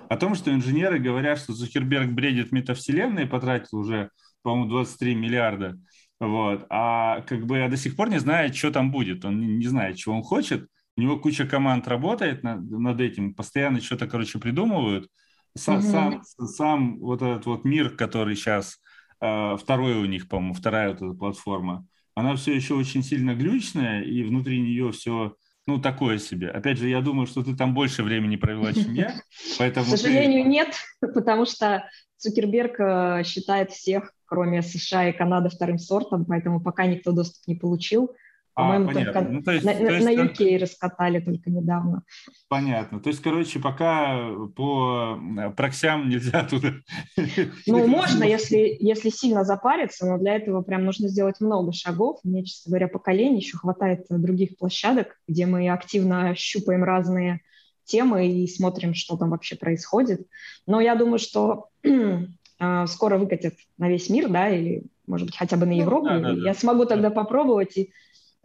О 0.09 0.17
том, 0.17 0.35
что 0.35 0.51
инженеры 0.51 0.99
говорят, 0.99 1.39
что 1.39 1.53
Цукерберг 1.53 2.11
бредит 2.11 2.51
метавселенной, 2.51 3.27
потратил 3.27 3.79
уже, 3.79 4.09
по-моему, 4.41 4.69
23 4.69 5.15
миллиарда 5.15 5.79
вот. 6.27 6.65
А 6.69 7.21
как 7.21 7.45
бы 7.45 7.57
я 7.57 7.69
до 7.69 7.77
сих 7.77 7.95
пор 7.95 8.09
не 8.09 8.19
знаю, 8.19 8.53
что 8.53 8.71
там 8.71 8.91
будет. 8.91 9.25
Он 9.25 9.57
не 9.59 9.67
знает, 9.67 9.97
чего 9.97 10.15
он 10.15 10.23
хочет. 10.23 10.67
У 10.95 11.01
него 11.01 11.17
куча 11.17 11.45
команд 11.45 11.87
работает 11.87 12.43
над, 12.43 12.69
над 12.69 13.01
этим, 13.01 13.33
постоянно 13.33 13.81
что-то, 13.81 14.07
короче, 14.07 14.39
придумывают. 14.39 15.07
Сам, 15.55 15.77
угу. 15.77 15.83
сам, 15.83 16.23
сам 16.23 16.99
вот 16.99 17.21
этот 17.21 17.45
вот 17.45 17.63
мир, 17.63 17.95
который 17.95 18.35
сейчас 18.35 18.79
э, 19.21 19.57
второй 19.59 19.95
у 19.95 20.05
них, 20.05 20.27
по-моему, 20.27 20.53
вторая 20.53 20.89
вот 20.89 20.97
эта 20.97 21.13
платформа, 21.13 21.85
она 22.15 22.35
все 22.35 22.53
еще 22.53 22.75
очень 22.75 23.03
сильно 23.03 23.35
глючная, 23.35 24.01
и 24.03 24.23
внутри 24.23 24.59
нее 24.61 24.91
все, 24.91 25.35
ну, 25.65 25.79
такое 25.79 26.19
себе. 26.19 26.49
Опять 26.49 26.77
же, 26.77 26.89
я 26.89 27.01
думаю, 27.01 27.25
что 27.25 27.43
ты 27.43 27.55
там 27.55 27.73
больше 27.73 28.03
времени 28.03 28.35
провела, 28.35 28.73
чем 28.73 28.93
я. 28.93 29.15
Поэтому 29.57 29.85
К 29.85 29.97
сожалению, 29.97 30.43
ты... 30.43 30.49
нет, 30.49 30.75
потому 31.01 31.45
что 31.45 31.89
Цукерберг 32.17 32.79
э, 32.79 33.23
считает 33.25 33.71
всех 33.71 34.13
кроме 34.33 34.63
США 34.63 35.09
и 35.09 35.13
Канады 35.13 35.49
вторым 35.49 35.77
сортом, 35.77 36.25
поэтому 36.25 36.59
пока 36.59 36.87
никто 36.87 37.11
доступ 37.11 37.47
не 37.47 37.53
получил. 37.53 38.15
А, 38.55 38.61
По-моему, 38.61 38.89
а, 38.89 38.93
только 38.93 39.21
ну, 39.21 39.43
то 39.43 39.51
есть, 39.51 39.63
на, 39.63 39.73
то 39.75 39.93
есть, 39.93 40.05
на 40.05 40.11
UK 40.11 40.57
раскатали 40.57 41.19
только 41.19 41.51
недавно. 41.51 42.01
Понятно. 42.49 42.99
То 42.99 43.09
есть, 43.09 43.21
короче, 43.21 43.59
пока 43.59 44.31
по 44.55 45.19
э, 45.37 45.51
проксям 45.51 46.09
нельзя 46.09 46.45
туда... 46.45 46.73
Ну, 47.67 47.85
можно, 47.85 48.23
если, 48.23 48.75
если 48.79 49.09
сильно 49.09 49.43
запариться, 49.43 50.07
но 50.07 50.17
для 50.17 50.35
этого 50.35 50.63
прям 50.63 50.83
нужно 50.83 51.09
сделать 51.09 51.39
много 51.39 51.71
шагов. 51.71 52.19
Мне, 52.23 52.43
честно 52.43 52.71
говоря, 52.71 52.87
поколений 52.87 53.37
еще 53.37 53.57
хватает 53.57 54.07
других 54.09 54.57
площадок, 54.57 55.15
где 55.27 55.45
мы 55.45 55.69
активно 55.69 56.33
щупаем 56.35 56.83
разные 56.83 57.41
темы 57.83 58.27
и 58.27 58.47
смотрим, 58.47 58.95
что 58.95 59.15
там 59.15 59.29
вообще 59.29 59.55
происходит. 59.55 60.27
Но 60.65 60.81
я 60.81 60.95
думаю, 60.95 61.19
что 61.19 61.69
А, 62.59 62.87
скоро 62.87 63.17
выкатят 63.17 63.55
на 63.77 63.89
весь 63.89 64.09
мир, 64.09 64.29
да, 64.29 64.49
или, 64.49 64.83
может 65.07 65.27
быть, 65.27 65.37
хотя 65.37 65.57
бы 65.57 65.65
на 65.65 65.73
ну, 65.73 65.81
Европу, 65.81 66.07
ну, 66.09 66.21
да, 66.21 66.33
да, 66.33 66.47
я 66.47 66.53
смогу 66.53 66.85
тогда 66.85 67.09
попробовать 67.09 67.77
и 67.77 67.91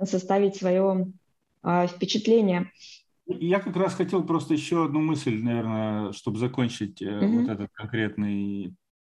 составить 0.03 0.57
свое 0.57 1.13
а, 1.63 1.87
впечатление. 1.87 2.73
Я 3.27 3.61
как 3.61 3.77
раз 3.77 3.95
хотел 3.95 4.25
просто 4.25 4.55
еще 4.55 4.85
одну 4.85 5.01
мысль, 5.01 5.43
наверное, 5.43 6.13
чтобы 6.13 6.39
закончить 6.39 7.03
mm-hmm. 7.03 7.41
вот 7.41 7.49
этот 7.51 7.71
конкретный 7.75 8.75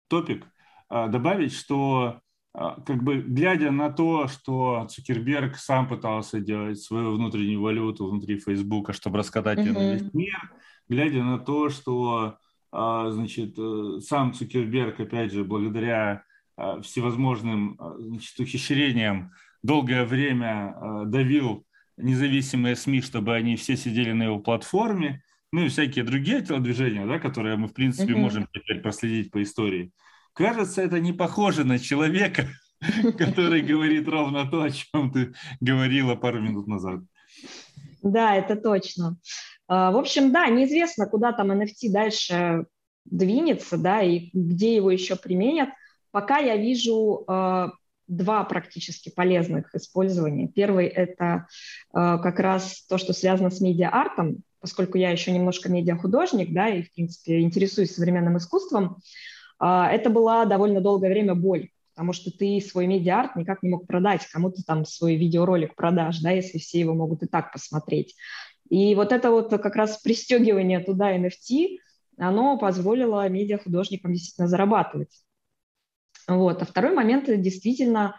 топик, 0.10 0.46
а, 0.90 1.08
добавить, 1.08 1.54
что 1.54 2.20
как 2.54 3.02
бы 3.02 3.22
глядя 3.22 3.72
на 3.72 3.90
то, 3.90 4.28
что 4.28 4.86
Цукерберг 4.90 5.56
сам 5.56 5.88
пытался 5.88 6.42
делать 6.42 6.82
свою 6.82 7.14
внутреннюю 7.14 7.62
валюту 7.62 8.10
внутри 8.10 8.38
Фейсбука, 8.40 8.92
чтобы 8.92 9.20
раскатать 9.20 9.60
mm-hmm. 9.60 9.66
ее 9.66 9.72
на 9.72 9.94
весь 9.94 10.14
мир, 10.14 10.54
глядя 10.90 11.24
на 11.24 11.40
то, 11.40 11.70
что 11.70 12.40
значит, 12.72 13.56
э, 13.58 14.00
сам 14.02 14.34
Цукерберг, 14.34 15.00
опять 15.00 15.32
же, 15.32 15.44
благодаря 15.44 16.24
а, 16.56 16.82
всевозможным 16.82 17.76
а, 17.80 17.96
значит, 17.98 18.40
ухищрениям 18.40 19.34
долгое 19.64 20.06
время 20.06 20.76
давил 21.06 21.66
независимые 21.98 22.76
СМИ, 22.76 23.02
чтобы 23.02 23.36
они 23.36 23.56
все 23.56 23.78
сидели 23.78 24.12
на 24.12 24.24
его 24.24 24.40
платформе, 24.40 25.22
ну 25.52 25.66
и 25.66 25.70
всякие 25.70 26.04
другие 26.04 26.42
телодвижения, 26.42 27.06
да, 27.06 27.20
которые 27.20 27.58
мы, 27.58 27.68
в 27.68 27.74
принципе, 27.74 28.14
mm-hmm. 28.14 28.18
можем 28.18 28.48
теперь 28.52 28.82
проследить 28.82 29.32
по 29.32 29.42
истории. 29.44 29.92
Кажется, 30.34 30.82
это 30.82 31.00
не 31.00 31.14
похоже 31.14 31.64
на 31.66 31.78
человека, 31.78 32.48
который 33.18 33.62
говорит 33.62 34.08
ровно 34.08 34.50
то, 34.50 34.64
о 34.64 34.72
чем 34.72 35.12
ты 35.12 35.34
говорила 35.60 36.16
пару 36.16 36.42
минут 36.42 36.68
назад. 36.68 37.02
Да, 38.02 38.36
это 38.36 38.56
точно. 38.56 39.18
А, 39.72 39.90
в 39.92 39.98
общем, 39.98 40.34
да, 40.34 40.50
неизвестно, 40.50 41.06
куда 41.08 41.32
там 41.32 41.50
NFT 41.50 41.92
дальше 41.92 42.66
двинется, 43.06 43.78
да, 43.78 44.02
и 44.02 44.30
где 44.34 44.76
его 44.76 44.92
еще 44.92 45.16
применят. 45.16 45.70
Пока 46.12 46.40
я 46.40 46.58
вижу 46.58 47.24
э, 47.26 47.70
два 48.08 48.44
практически 48.44 49.10
полезных 49.10 49.74
использования. 49.74 50.50
Первый– 50.50 50.88
это 50.88 51.48
э, 51.94 52.18
как 52.22 52.40
раз 52.42 52.86
то, 52.86 52.98
что 52.98 53.14
связано 53.14 53.50
с 53.50 53.62
медиа-артом, 53.62 54.40
поскольку 54.60 54.98
я 54.98 55.10
еще 55.10 55.32
немножко 55.32 55.72
медиа-художник, 55.72 56.54
да, 56.54 56.68
и, 56.68 56.84
в 56.84 56.92
принципе, 56.94 57.40
интересуюсь 57.40 57.96
современным 57.96 58.38
искусством, 58.38 58.98
это 59.58 60.10
была 60.10 60.46
довольно 60.46 60.82
долгое 60.82 61.10
время 61.10 61.36
боль, 61.36 61.70
потому 61.94 62.14
что 62.14 62.32
ты 62.32 62.60
свой 62.60 62.88
медиа-арт 62.88 63.36
никак 63.36 63.62
не 63.64 63.70
мог 63.70 63.86
продать, 63.86 64.26
кому 64.26 64.52
ты 64.52 64.64
там 64.64 64.86
свой 64.86 65.16
видеоролик 65.16 65.76
продашь, 65.76 66.20
да, 66.20 66.32
если 66.32 66.58
все 66.58 66.80
его 66.80 66.96
могут 66.96 67.22
и 67.24 67.28
так 67.28 67.54
посмотреть. 67.54 68.16
И 68.72 68.96
вот 68.96 69.12
это 69.12 69.32
вот 69.32 69.50
как 69.50 69.76
раз 69.76 69.98
пристегивание 70.02 70.80
туда 70.80 71.14
NFT, 71.18 71.80
оно 72.18 72.58
позволило 72.58 73.28
медиахудожникам 73.28 74.14
действительно 74.14 74.48
зарабатывать. 74.48 75.10
Вот. 76.26 76.62
А 76.62 76.66
второй 76.66 76.96
момент– 76.96 77.26
действительно, 77.28 78.16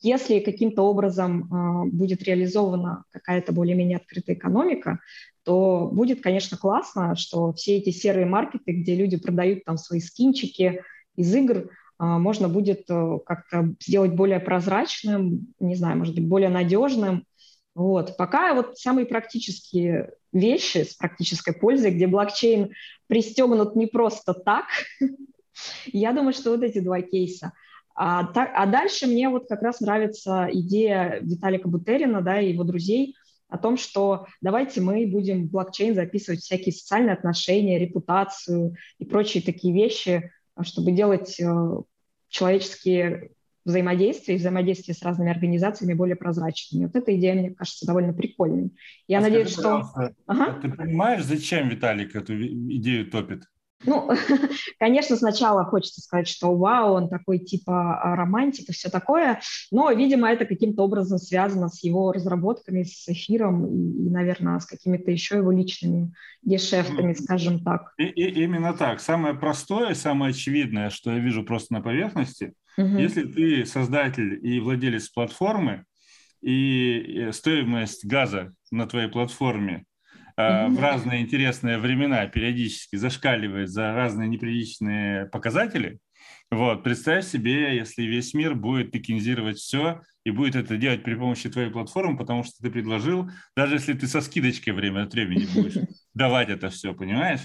если 0.00 0.40
каким-то 0.40 0.82
образом 0.82 1.44
э, 1.44 1.90
будет 1.90 2.22
реализована 2.22 3.04
какая-то 3.12 3.52
более-менее 3.52 3.96
открытая 3.96 4.36
экономика, 4.36 5.00
то 5.42 5.88
будет, 5.90 6.22
конечно, 6.22 6.58
классно, 6.58 7.16
что 7.16 7.54
все 7.54 7.78
эти 7.78 7.88
серые 7.88 8.26
маркеты, 8.26 8.72
где 8.72 8.94
люди 8.94 9.16
продают 9.16 9.64
там 9.64 9.78
свои 9.78 10.00
скинчики 10.00 10.82
из 11.16 11.34
игр, 11.34 11.70
можно 11.98 12.48
будет 12.48 12.86
как-то 12.88 13.72
сделать 13.80 14.14
более 14.14 14.40
прозрачным, 14.40 15.54
не 15.60 15.76
знаю, 15.76 15.96
может 15.96 16.14
быть, 16.14 16.26
более 16.26 16.48
надежным. 16.48 17.24
Вот. 17.74 18.16
Пока 18.16 18.54
вот 18.54 18.78
самые 18.78 19.06
практические 19.06 20.14
вещи 20.32 20.84
с 20.84 20.94
практической 20.94 21.52
пользой, 21.52 21.90
где 21.90 22.06
блокчейн 22.06 22.72
пристегнут 23.08 23.74
не 23.74 23.86
просто 23.86 24.32
так, 24.32 24.66
я 25.86 26.12
думаю, 26.12 26.32
что 26.32 26.50
вот 26.50 26.62
эти 26.62 26.78
два 26.78 27.02
кейса. 27.02 27.52
А, 27.96 28.24
так, 28.24 28.50
а 28.54 28.66
дальше 28.66 29.06
мне 29.06 29.28
вот 29.28 29.48
как 29.48 29.62
раз 29.62 29.80
нравится 29.80 30.48
идея 30.52 31.20
Виталика 31.20 31.68
Бутерина 31.68 32.22
да, 32.22 32.40
и 32.40 32.52
его 32.52 32.64
друзей 32.64 33.14
о 33.48 33.58
том, 33.58 33.76
что 33.76 34.26
давайте 34.40 34.80
мы 34.80 35.06
будем 35.06 35.46
в 35.46 35.50
блокчейн 35.50 35.94
записывать 35.94 36.40
всякие 36.40 36.72
социальные 36.72 37.12
отношения, 37.12 37.78
репутацию 37.78 38.74
и 38.98 39.04
прочие 39.04 39.42
такие 39.42 39.72
вещи, 39.72 40.32
чтобы 40.62 40.90
делать 40.90 41.38
э, 41.38 41.46
человеческие 42.28 43.30
взаимодействия 43.64 44.34
и 44.34 44.38
взаимодействия 44.38 44.94
с 44.94 45.02
разными 45.02 45.30
организациями 45.30 45.94
более 45.94 46.16
прозрачными. 46.16 46.86
Вот 46.86 46.96
эта 46.96 47.16
идея, 47.16 47.34
мне 47.34 47.50
кажется, 47.50 47.86
довольно 47.86 48.12
прикольной. 48.12 48.70
Я 49.08 49.18
а 49.18 49.22
надеюсь, 49.22 49.52
что... 49.52 49.82
Ага. 50.26 50.60
Ты 50.60 50.70
понимаешь, 50.70 51.24
зачем 51.24 51.68
Виталик 51.68 52.14
эту 52.14 52.34
идею 52.36 53.10
топит? 53.10 53.44
Ну, 53.86 54.10
конечно, 54.78 55.16
сначала 55.16 55.64
хочется 55.64 56.00
сказать, 56.00 56.28
что 56.28 56.56
вау, 56.56 56.94
он 56.94 57.08
такой 57.08 57.38
типа 57.38 58.00
а, 58.00 58.16
романтик 58.16 58.68
и 58.68 58.72
все 58.72 58.88
такое, 58.88 59.40
но, 59.70 59.90
видимо, 59.92 60.30
это 60.30 60.46
каким-то 60.46 60.82
образом 60.82 61.18
связано 61.18 61.68
с 61.68 61.82
его 61.84 62.12
разработками, 62.12 62.82
с 62.82 63.08
эфиром 63.08 63.66
и, 63.66 64.06
и 64.06 64.10
наверное, 64.10 64.58
с 64.58 64.66
какими-то 64.66 65.10
еще 65.10 65.36
его 65.36 65.52
личными 65.52 66.12
гешефтами, 66.42 67.12
скажем 67.14 67.62
так. 67.62 67.92
И, 67.98 68.04
и, 68.04 68.42
именно 68.44 68.74
так. 68.74 69.00
Самое 69.00 69.34
простое, 69.34 69.94
самое 69.94 70.30
очевидное, 70.30 70.90
что 70.90 71.12
я 71.12 71.18
вижу 71.18 71.44
просто 71.44 71.74
на 71.74 71.80
поверхности, 71.80 72.54
угу. 72.76 72.98
если 72.98 73.24
ты 73.24 73.66
создатель 73.66 74.38
и 74.46 74.60
владелец 74.60 75.08
платформы, 75.08 75.84
и 76.42 77.30
стоимость 77.32 78.04
газа 78.04 78.52
на 78.70 78.86
твоей 78.86 79.08
платформе 79.08 79.86
Э, 80.36 80.66
в 80.66 80.80
разные 80.80 81.22
интересные 81.22 81.78
времена 81.78 82.26
периодически 82.26 82.96
зашкаливает 82.96 83.68
за 83.68 83.92
разные 83.92 84.28
неприличные 84.28 85.26
показатели, 85.26 85.98
вот, 86.50 86.82
представь 86.84 87.24
себе, 87.24 87.76
если 87.76 88.02
весь 88.02 88.34
мир 88.34 88.54
будет 88.54 88.92
токенизировать 88.92 89.58
все 89.58 90.02
и 90.24 90.30
будет 90.30 90.56
это 90.56 90.76
делать 90.76 91.02
при 91.02 91.14
помощи 91.14 91.48
твоей 91.48 91.70
платформы, 91.70 92.16
потому 92.16 92.44
что 92.44 92.54
ты 92.60 92.70
предложил, 92.70 93.30
даже 93.56 93.76
если 93.76 93.92
ты 93.94 94.06
со 94.06 94.20
скидочкой 94.20 94.72
время 94.72 95.04
от 95.04 95.12
времени 95.12 95.46
будешь 95.54 95.76
давать 96.14 96.50
это 96.50 96.68
все, 96.70 96.94
понимаешь? 96.94 97.40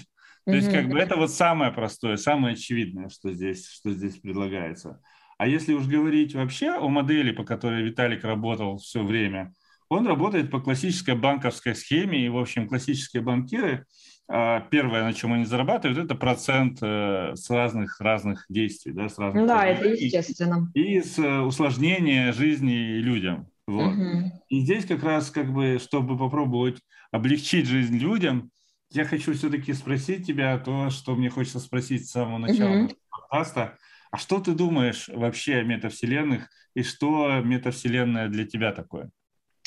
То 0.46 0.54
есть 0.54 0.70
как 0.70 0.88
бы 0.88 0.98
это 0.98 1.16
вот 1.16 1.30
самое 1.30 1.70
простое, 1.70 2.16
самое 2.16 2.54
очевидное, 2.54 3.08
что 3.08 3.32
здесь, 3.32 3.68
что 3.68 3.92
здесь 3.92 4.16
предлагается. 4.16 5.00
А 5.40 5.46
если 5.46 5.72
уж 5.72 5.86
говорить 5.86 6.34
вообще 6.34 6.68
о 6.68 6.86
модели, 6.88 7.32
по 7.32 7.44
которой 7.44 7.82
Виталик 7.82 8.24
работал 8.24 8.76
все 8.76 9.02
время, 9.02 9.54
он 9.88 10.06
работает 10.06 10.50
по 10.50 10.60
классической 10.60 11.14
банковской 11.14 11.74
схеме, 11.74 12.26
и, 12.26 12.28
в 12.28 12.36
общем, 12.36 12.68
классические 12.68 13.22
банкиры, 13.22 13.86
а, 14.28 14.60
первое, 14.60 15.02
на 15.02 15.14
чем 15.14 15.32
они 15.32 15.46
зарабатывают, 15.46 15.98
это 15.98 16.14
процент 16.14 16.80
э, 16.82 17.32
с 17.36 17.48
разных 17.48 17.98
разных 18.02 18.44
действий, 18.50 18.92
да, 18.92 19.08
с 19.08 19.16
разных. 19.16 19.46
Да, 19.46 19.64
это 19.64 19.88
естественно. 19.88 20.70
И 20.74 21.00
с 21.00 21.18
э, 21.18 21.40
усложнения 21.40 22.34
жизни 22.34 22.98
людям. 22.98 23.48
Вот. 23.66 23.94
Угу. 23.94 24.42
И 24.50 24.60
здесь 24.60 24.84
как 24.84 25.02
раз, 25.02 25.30
как 25.30 25.50
бы, 25.50 25.78
чтобы 25.80 26.18
попробовать 26.18 26.82
облегчить 27.12 27.64
жизнь 27.64 27.96
людям, 27.96 28.50
я 28.90 29.06
хочу 29.06 29.32
все-таки 29.32 29.72
спросить 29.72 30.26
тебя 30.26 30.58
то, 30.58 30.90
что 30.90 31.16
мне 31.16 31.30
хочется 31.30 31.60
спросить 31.60 32.06
с 32.06 32.12
самого 32.12 32.36
начала 32.36 32.84
угу. 32.84 32.94
подкаста. 33.08 33.78
А 34.10 34.16
что 34.16 34.40
ты 34.40 34.52
думаешь 34.52 35.08
вообще 35.08 35.56
о 35.56 35.62
метавселенных 35.62 36.50
и 36.74 36.82
что 36.82 37.40
метавселенная 37.40 38.28
для 38.28 38.46
тебя 38.46 38.72
такое? 38.72 39.10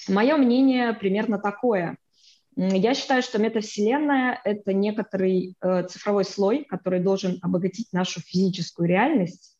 Мое 0.07 0.35
мнение 0.35 0.93
примерно 0.93 1.39
такое. 1.39 1.97
Я 2.55 2.93
считаю, 2.93 3.23
что 3.23 3.39
метавселенная— 3.39 4.39
это 4.43 4.73
некоторый 4.73 5.55
э, 5.59 5.87
цифровой 5.87 6.23
слой, 6.23 6.65
который 6.65 6.99
должен 6.99 7.39
обогатить 7.41 7.91
нашу 7.93 8.21
физическую 8.21 8.87
реальность. 8.87 9.57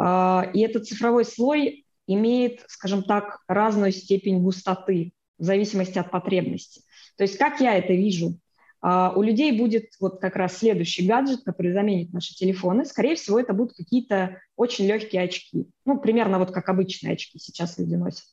Э, 0.00 0.50
и 0.54 0.60
этот 0.60 0.86
цифровой 0.86 1.24
слой 1.24 1.84
имеет, 2.06 2.64
скажем 2.68 3.02
так, 3.02 3.40
разную 3.48 3.92
степень 3.92 4.40
густоты 4.40 5.12
в 5.38 5.44
зависимости 5.44 5.98
от 5.98 6.10
потребности. 6.10 6.82
То 7.16 7.24
есть 7.24 7.36
как 7.36 7.60
я 7.60 7.76
это 7.76 7.92
вижу? 7.92 8.38
Uh, 8.82 9.12
у 9.14 9.20
людей 9.20 9.52
будет 9.52 9.90
вот 10.00 10.20
как 10.22 10.36
раз 10.36 10.56
следующий 10.56 11.06
гаджет, 11.06 11.42
который 11.44 11.72
заменит 11.72 12.14
наши 12.14 12.34
телефоны. 12.34 12.86
Скорее 12.86 13.14
всего, 13.14 13.38
это 13.38 13.52
будут 13.52 13.76
какие-то 13.76 14.38
очень 14.56 14.86
легкие 14.86 15.22
очки. 15.22 15.66
Ну, 15.84 16.00
примерно 16.00 16.38
вот 16.38 16.50
как 16.50 16.68
обычные 16.70 17.12
очки 17.12 17.38
сейчас 17.38 17.76
люди 17.76 17.94
носят. 17.94 18.24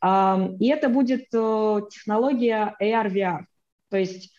И 0.00 0.68
это 0.68 0.88
будет 0.88 1.26
э, 1.32 1.80
технология 1.90 2.76
AR-VR. 2.80 3.46
То 3.90 3.96
есть 3.96 4.32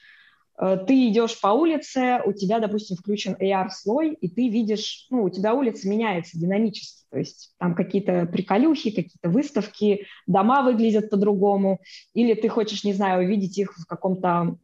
э, 0.57 0.77
ты 0.87 1.09
идешь 1.09 1.39
по 1.41 1.49
улице, 1.49 2.21
у 2.25 2.31
тебя, 2.31 2.59
допустим, 2.59 2.95
включен 2.95 3.33
AR-слой, 3.33 4.13
и 4.13 4.29
ты 4.29 4.47
видишь, 4.47 5.07
ну, 5.09 5.23
у 5.23 5.29
тебя 5.29 5.53
улица 5.53 5.89
меняется 5.89 6.39
динамически. 6.39 7.03
То 7.11 7.17
есть 7.17 7.53
там 7.57 7.75
какие-то 7.75 8.25
приколюхи, 8.25 8.91
какие-то 8.91 9.29
выставки, 9.29 10.05
дома 10.27 10.63
выглядят 10.63 11.09
по-другому, 11.09 11.81
или 12.13 12.35
ты 12.35 12.47
хочешь, 12.47 12.85
не 12.85 12.93
знаю, 12.93 13.25
увидеть 13.25 13.57
их 13.57 13.73
в 13.77 13.85
каком-то 13.85 14.55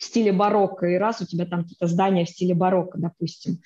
в 0.00 0.04
стиле 0.04 0.32
барокко, 0.32 0.86
и 0.86 0.96
раз 0.96 1.20
у 1.20 1.26
тебя 1.26 1.44
там 1.44 1.62
какие-то 1.62 1.86
здания 1.86 2.24
в 2.24 2.30
стиле 2.30 2.54
барокко, 2.54 2.98
допустим. 2.98 3.58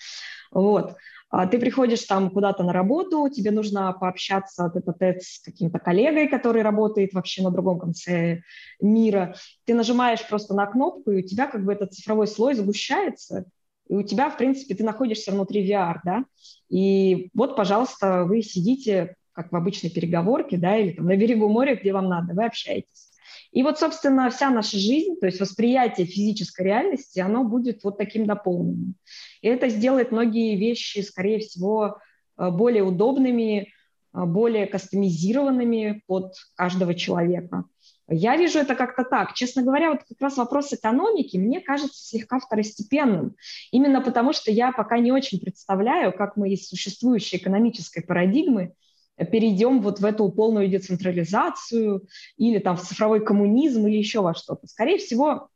Вот. 0.51 0.97
А 1.31 1.47
ты 1.47 1.59
приходишь 1.59 2.03
там 2.03 2.31
куда-то 2.31 2.65
на 2.65 2.73
работу, 2.73 3.29
тебе 3.29 3.51
нужно 3.51 3.93
пообщаться 3.93 4.71
тет 4.73 5.23
с 5.23 5.41
каким-то 5.43 5.79
коллегой, 5.79 6.29
который 6.29 6.63
работает 6.63 7.13
вообще 7.13 7.43
на 7.43 7.51
другом 7.51 7.79
конце 7.79 8.43
мира. 8.81 9.35
Ты 9.65 9.75
нажимаешь 9.75 10.27
просто 10.29 10.55
на 10.55 10.67
кнопку, 10.67 11.13
и 11.13 11.19
у 11.19 11.23
тебя 11.23 11.47
как 11.47 11.65
бы 11.65 11.73
этот 11.73 11.93
цифровой 11.93 12.27
слой 12.27 12.55
сгущается, 12.55 13.47
и 13.89 13.95
у 13.95 14.03
тебя, 14.03 14.29
в 14.29 14.37
принципе, 14.37 14.75
ты 14.75 14.85
находишься 14.85 15.33
внутри 15.33 15.69
VR, 15.69 15.97
да, 16.05 16.25
и 16.69 17.31
вот, 17.35 17.57
пожалуйста, 17.57 18.25
вы 18.25 18.43
сидите, 18.43 19.17
как 19.33 19.53
в 19.53 19.57
обычной 19.57 19.91
переговорке, 19.91 20.57
да, 20.57 20.77
или 20.77 20.93
там 20.93 21.07
на 21.07 21.17
берегу 21.17 21.49
моря, 21.49 21.77
где 21.77 21.93
вам 21.93 22.09
надо, 22.09 22.35
вы 22.35 22.45
общаетесь. 22.45 23.14
И 23.55 23.63
вот, 23.63 23.79
собственно, 23.79 24.31
вся 24.31 24.51
наша 24.51 24.77
жизнь, 24.77 25.15
то 25.21 25.27
есть 25.27 25.41
восприятие 25.41 26.07
физической 26.07 26.63
реальности, 26.63 27.21
оно 27.21 27.45
будет 27.45 27.85
вот 27.85 27.97
таким 27.97 28.27
дополненным. 28.27 28.97
И 29.43 29.49
это 29.49 29.69
сделает 29.69 30.11
многие 30.11 30.57
вещи, 30.57 30.99
скорее 30.99 31.39
всего, 31.39 31.99
э, 32.37 32.51
более 32.51 32.83
удобными, 32.83 33.69
э, 34.13 34.25
более 34.25 34.67
кастомизированными 34.67 36.03
под 36.09 36.35
каждого 36.57 36.95
человека. 36.95 37.65
Я 38.09 38.37
вижу 38.37 38.59
это 38.59 38.75
как-то 38.75 39.05
так. 39.05 39.35
Честно 39.35 39.63
говоря, 39.63 39.93
вот 39.93 40.01
как 40.03 40.21
раз 40.21 40.37
вопрос 40.37 40.73
экономики 40.73 41.37
мне 41.37 41.61
кажется 41.61 42.05
слегка 42.05 42.41
второстепенным. 42.41 43.37
Именно 43.71 44.01
потому, 44.01 44.33
что 44.33 44.51
я 44.51 44.73
пока 44.73 44.99
не 44.99 45.13
очень 45.13 45.39
представляю, 45.39 46.13
как 46.13 46.37
мы 46.37 46.51
из 46.51 46.69
существующей 46.69 47.37
экономической 47.37 48.03
парадигмы 48.03 48.75
перейдем 49.17 49.81
вот 49.81 50.01
в 50.01 50.05
эту 50.05 50.29
полную 50.31 50.69
децентрализацию 50.69 52.07
или 52.37 52.59
там 52.59 52.77
в 52.77 52.83
цифровой 52.83 53.25
коммунизм 53.25 53.87
или 53.87 53.97
еще 53.97 54.21
во 54.21 54.35
что-то. 54.35 54.67
Скорее 54.67 54.99
всего, 54.99 55.49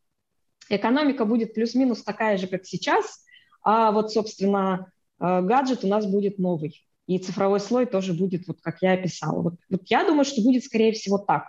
экономика 0.68 1.24
будет 1.24 1.54
плюс-минус 1.54 2.02
такая 2.02 2.38
же, 2.38 2.46
как 2.46 2.64
сейчас, 2.64 3.24
а 3.62 3.90
вот, 3.90 4.12
собственно, 4.12 4.92
э, 5.20 5.42
гаджет 5.42 5.84
у 5.84 5.88
нас 5.88 6.06
будет 6.06 6.38
новый. 6.38 6.84
И 7.06 7.18
цифровой 7.18 7.58
слой 7.58 7.86
тоже 7.86 8.12
будет, 8.12 8.46
вот 8.46 8.60
как 8.60 8.82
я 8.82 8.92
описала. 8.92 9.40
Вот, 9.40 9.54
вот 9.70 9.82
я 9.86 10.04
думаю, 10.04 10.24
что 10.24 10.42
будет, 10.42 10.64
скорее 10.64 10.92
всего, 10.92 11.18
так. 11.18 11.44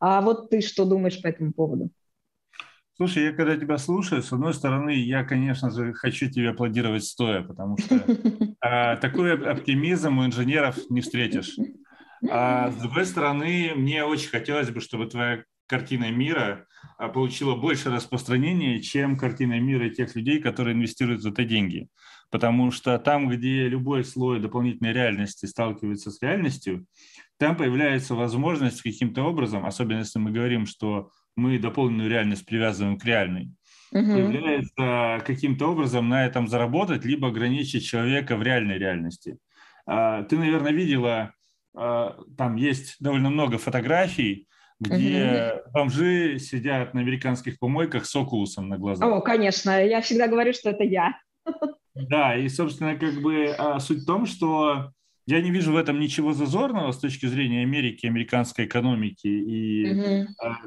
А 0.00 0.20
вот 0.20 0.50
ты 0.50 0.60
что 0.60 0.84
думаешь 0.84 1.20
по 1.20 1.28
этому 1.28 1.52
поводу? 1.52 1.90
Слушай, 2.96 3.24
я 3.24 3.32
когда 3.32 3.56
тебя 3.56 3.76
слушаю, 3.78 4.22
с 4.22 4.32
одной 4.32 4.54
стороны, 4.54 4.90
я, 4.90 5.24
конечно 5.24 5.70
же, 5.70 5.92
хочу 5.94 6.30
тебе 6.30 6.50
аплодировать 6.50 7.04
стоя, 7.04 7.42
потому 7.42 7.76
что 7.76 7.96
э, 7.96 8.96
такой 9.00 9.36
оптимизм 9.36 10.18
у 10.18 10.26
инженеров 10.26 10.78
не 10.90 11.00
встретишь. 11.00 11.56
А 12.30 12.70
с 12.70 12.76
другой 12.76 13.04
стороны, 13.06 13.72
мне 13.74 14.04
очень 14.04 14.30
хотелось 14.30 14.70
бы, 14.70 14.80
чтобы 14.80 15.06
твоя 15.06 15.42
картина 15.66 16.10
мира 16.10 16.66
а, 16.98 17.08
получила 17.08 17.56
больше 17.56 17.90
распространения, 17.90 18.80
чем 18.80 19.16
картина 19.16 19.58
мира 19.58 19.88
тех 19.88 20.14
людей, 20.14 20.40
которые 20.40 20.74
инвестируют 20.74 21.22
в 21.22 21.26
это 21.26 21.44
деньги. 21.44 21.88
Потому 22.30 22.70
что 22.70 22.98
там, 22.98 23.28
где 23.28 23.68
любой 23.68 24.04
слой 24.04 24.40
дополнительной 24.40 24.92
реальности 24.92 25.46
сталкивается 25.46 26.10
с 26.10 26.22
реальностью, 26.22 26.86
там 27.38 27.56
появляется 27.56 28.14
возможность 28.14 28.82
каким-то 28.82 29.24
образом, 29.24 29.66
особенно 29.66 29.98
если 29.98 30.18
мы 30.18 30.30
говорим, 30.30 30.66
что 30.66 31.10
мы 31.36 31.58
дополненную 31.58 32.08
реальность 32.08 32.46
привязываем 32.46 32.98
к 32.98 33.04
реальной, 33.04 33.50
угу. 33.92 34.00
является 34.00 35.22
каким-то 35.24 35.68
образом 35.68 36.08
на 36.08 36.26
этом 36.26 36.48
заработать, 36.48 37.04
либо 37.04 37.28
ограничить 37.28 37.86
человека 37.86 38.36
в 38.36 38.42
реальной 38.42 38.78
реальности. 38.78 39.38
А, 39.86 40.22
ты, 40.24 40.36
наверное, 40.38 40.72
видела, 40.72 41.32
а, 41.74 42.16
там 42.36 42.56
есть 42.56 42.96
довольно 43.00 43.30
много 43.30 43.58
фотографий, 43.58 44.48
где 44.80 45.54
угу. 45.64 45.70
бомжи 45.72 46.38
сидят 46.38 46.94
на 46.94 47.00
американских 47.00 47.58
помойках 47.58 48.06
с 48.06 48.16
окулусом 48.16 48.68
на 48.68 48.78
глазах. 48.78 49.08
О, 49.08 49.20
конечно, 49.20 49.84
я 49.84 50.00
всегда 50.00 50.28
говорю, 50.28 50.52
что 50.52 50.70
это 50.70 50.84
я. 50.84 51.18
Да, 51.94 52.36
и, 52.36 52.48
собственно, 52.48 52.96
как 52.96 53.22
бы 53.22 53.54
а, 53.56 53.78
суть 53.78 54.02
в 54.02 54.06
том, 54.06 54.26
что 54.26 54.90
я 55.26 55.40
не 55.40 55.50
вижу 55.50 55.72
в 55.72 55.76
этом 55.76 55.98
ничего 56.00 56.32
зазорного 56.32 56.92
с 56.92 56.98
точки 56.98 57.26
зрения 57.26 57.62
Америки, 57.62 58.06
американской 58.06 58.66
экономики 58.66 59.26
и 59.26 59.86
mm 59.86 60.26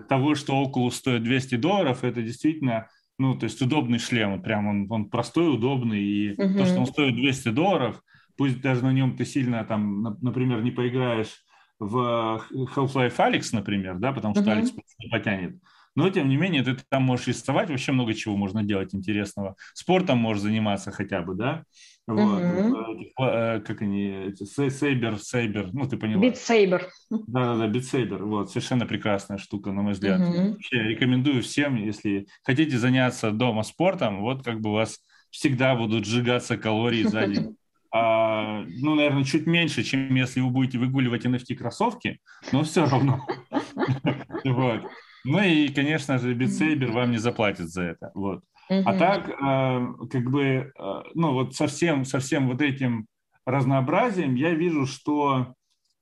того, 0.10 0.36
что 0.36 0.64
Oculus 0.64 0.92
стоит 0.92 1.24
200 1.24 1.56
долларов, 1.56 2.04
это 2.04 2.22
действительно, 2.22 2.88
ну, 3.20 3.38
то 3.38 3.46
есть 3.46 3.62
удобный 3.62 4.00
шлем, 4.00 4.42
прям 4.42 4.68
он, 4.68 4.88
он 4.90 5.10
простой, 5.10 5.54
удобный, 5.54 6.04
и 6.04 6.30
mm 6.32 6.58
то, 6.58 6.66
что 6.66 6.80
он 6.80 6.86
стоит 6.88 7.16
200 7.16 7.50
долларов, 7.50 8.02
пусть 8.36 8.62
даже 8.62 8.84
на 8.84 8.94
нем 8.94 9.16
ты 9.16 9.26
сильно 9.26 9.64
там, 9.64 10.18
например, 10.22 10.62
не 10.64 10.72
поиграешь 10.72 11.44
в 11.80 12.42
Half-Life 12.52 13.18
Alyx, 13.18 13.50
например, 13.54 13.98
да, 14.00 14.12
потому 14.12 14.34
что 14.34 14.44
mm 14.44 14.62
Alyx 14.62 14.72
не 15.00 15.10
потянет, 15.10 15.56
но, 15.98 16.10
тем 16.12 16.30
не 16.30 16.38
менее, 16.38 16.62
ты 16.62 16.78
там 16.90 17.02
можешь 17.02 17.28
рисовать, 17.28 17.72
вообще 17.72 17.92
много 17.92 18.14
чего 18.14 18.38
можно 18.38 18.64
делать 18.64 18.94
интересного. 18.94 19.56
Спортом 19.74 20.20
можешь 20.20 20.44
заниматься 20.44 20.92
хотя 20.92 21.24
бы, 21.24 21.34
да? 21.34 21.64
Вот. 22.08 22.42
Uh-huh. 22.42 23.62
Как 23.62 23.82
они, 23.82 24.34
Сейбер, 24.36 25.20
Сейбер, 25.20 25.74
ну 25.74 25.88
ты 25.88 25.98
поняла. 25.98 26.22
Битсейбер. 26.22 26.88
Да-да-да, 27.10 27.68
Битсейбер, 27.68 28.24
вот, 28.24 28.50
совершенно 28.50 28.86
прекрасная 28.86 29.38
штука, 29.38 29.74
на 29.74 29.82
мой 29.82 29.92
взгляд. 29.94 30.22
Uh-huh. 30.22 30.52
Вообще 30.52 30.84
рекомендую 30.84 31.44
всем, 31.44 31.76
если 31.76 32.28
хотите 32.44 32.78
заняться 32.78 33.32
дома 33.32 33.64
спортом, 33.64 34.22
вот 34.22 34.44
как 34.44 34.62
бы 34.62 34.70
у 34.70 34.74
вас 34.74 35.00
всегда 35.32 35.76
будут 35.76 36.06
сжигаться 36.06 36.58
калории 36.58 37.04
за 37.04 37.28
день. 37.28 37.58
А, 37.90 38.66
ну, 38.68 38.96
наверное, 38.96 39.24
чуть 39.24 39.48
меньше, 39.48 39.82
чем 39.82 40.14
если 40.14 40.42
вы 40.42 40.50
будете 40.50 40.78
выгуливать 40.78 41.26
NFT-кроссовки, 41.26 42.18
но 42.52 42.64
все 42.64 42.86
равно. 42.86 43.26
Ну 45.24 45.44
и, 45.44 45.68
конечно 45.70 46.18
же, 46.20 46.34
битсейбер 46.34 46.92
вам 46.92 47.12
не 47.12 47.18
заплатит 47.18 47.70
за 47.70 47.82
это. 47.84 48.12
Вот. 48.14 48.44
Uh-huh. 48.70 48.84
А 48.86 48.98
так, 48.98 49.30
э, 49.30 50.08
как 50.12 50.30
бы, 50.30 50.72
э, 50.78 51.02
ну 51.14 51.34
вот 51.34 51.56
совсем, 51.56 52.06
совсем 52.06 52.48
вот 52.48 52.62
этим 52.62 53.08
разнообразием 53.46 54.36
я 54.36 54.54
вижу, 54.54 54.86
что 54.86 55.54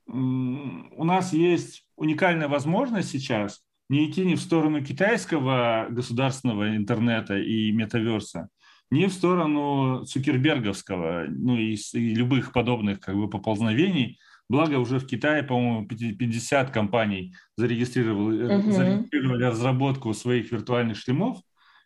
э, 0.08 0.12
у 0.12 1.04
нас 1.04 1.34
есть 1.34 1.86
уникальная 1.96 2.48
возможность 2.48 3.10
сейчас 3.10 3.62
не 3.88 4.10
идти 4.10 4.26
ни 4.26 4.34
в 4.34 4.42
сторону 4.42 4.84
китайского 4.84 5.88
государственного 5.92 6.76
интернета 6.76 7.38
и 7.38 7.72
метаверса, 7.72 8.50
ни 8.90 9.06
в 9.06 9.14
сторону 9.14 10.04
Цукерберговского, 10.06 11.26
ну 11.28 11.56
и, 11.56 11.76
и 11.94 12.16
любых 12.16 12.52
подобных 12.52 13.00
как 13.00 13.16
бы 13.16 13.30
поползновений, 13.30 14.18
Благо 14.48 14.76
уже 14.76 15.00
в 15.00 15.08
Китае, 15.08 15.42
по-моему, 15.44 15.88
50 15.88 16.70
компаний 16.70 17.34
зарегистрировали, 17.58 18.46
uh-huh. 18.46 18.72
зарегистрировали 18.72 19.44
разработку 19.44 20.14
своих 20.14 20.52
виртуальных 20.52 20.98
шлемов. 20.98 21.40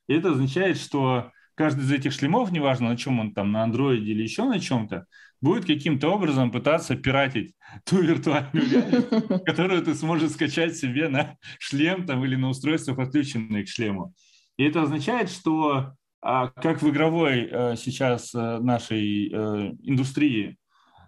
И 0.09 0.13
это 0.13 0.31
означает, 0.31 0.77
что 0.77 1.31
каждый 1.53 1.83
из 1.83 1.91
этих 1.91 2.13
шлемов, 2.13 2.51
неважно 2.51 2.89
на 2.89 2.97
чем 2.97 3.19
он 3.19 3.31
там, 3.31 3.51
на 3.51 3.63
андроиде 3.63 4.11
или 4.11 4.23
еще 4.23 4.43
на 4.43 4.59
чем-то, 4.59 5.05
будет 5.39 5.65
каким-то 5.65 6.09
образом 6.09 6.51
пытаться 6.51 6.95
пиратить 6.95 7.53
ту 7.85 8.01
виртуальную 8.01 8.67
реальность, 8.67 9.07
которую 9.45 9.83
ты 9.83 9.93
сможешь 9.93 10.31
скачать 10.31 10.75
себе 10.75 11.09
на 11.09 11.37
шлем 11.59 12.07
там, 12.07 12.25
или 12.25 12.35
на 12.35 12.49
устройство, 12.49 12.95
подключенное 12.95 13.63
к 13.63 13.67
шлему. 13.67 14.13
И 14.57 14.63
это 14.63 14.81
означает, 14.81 15.29
что 15.29 15.93
а, 16.21 16.47
как 16.47 16.81
в 16.81 16.89
игровой 16.89 17.47
а, 17.51 17.75
сейчас 17.75 18.33
а, 18.33 18.59
нашей 18.59 19.31
а, 19.31 19.71
индустрии 19.83 20.57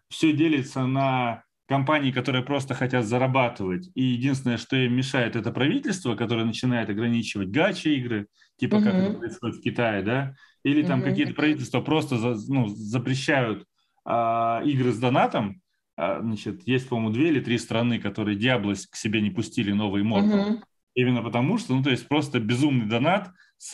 все 0.09 0.31
делится 0.31 0.85
на 0.85 1.43
компании, 1.71 2.11
которые 2.11 2.43
просто 2.43 2.73
хотят 2.73 3.05
зарабатывать, 3.05 3.89
и 3.95 4.03
единственное, 4.03 4.57
что 4.57 4.75
им 4.75 4.93
мешает, 4.93 5.37
это 5.37 5.51
правительство, 5.51 6.15
которое 6.15 6.43
начинает 6.43 6.89
ограничивать 6.89 7.47
гачи-игры, 7.47 8.27
типа 8.57 8.75
uh-huh. 8.75 8.83
как 8.83 8.93
это 8.93 9.13
происходит 9.13 9.55
в 9.55 9.61
Китае, 9.61 10.03
да, 10.03 10.35
или 10.65 10.83
там 10.83 10.99
uh-huh. 10.99 11.05
какие-то 11.05 11.33
правительства 11.33 11.79
просто 11.79 12.17
за, 12.17 12.53
ну, 12.53 12.67
запрещают 12.67 13.63
а, 14.03 14.61
игры 14.65 14.91
с 14.91 14.99
донатом, 14.99 15.61
а, 15.95 16.19
значит, 16.19 16.67
есть, 16.67 16.89
по-моему, 16.89 17.13
две 17.13 17.29
или 17.29 17.39
три 17.39 17.57
страны, 17.57 17.99
которые 17.99 18.37
Diablo 18.37 18.75
к 18.91 18.95
себе 18.97 19.21
не 19.21 19.31
пустили 19.31 19.71
новый 19.71 20.03
Immortal, 20.03 20.49
uh-huh. 20.49 20.61
именно 20.95 21.23
потому 21.23 21.57
что, 21.57 21.73
ну, 21.73 21.83
то 21.83 21.89
есть 21.89 22.05
просто 22.09 22.41
безумный 22.41 22.85
донат, 22.85 23.31
с, 23.59 23.71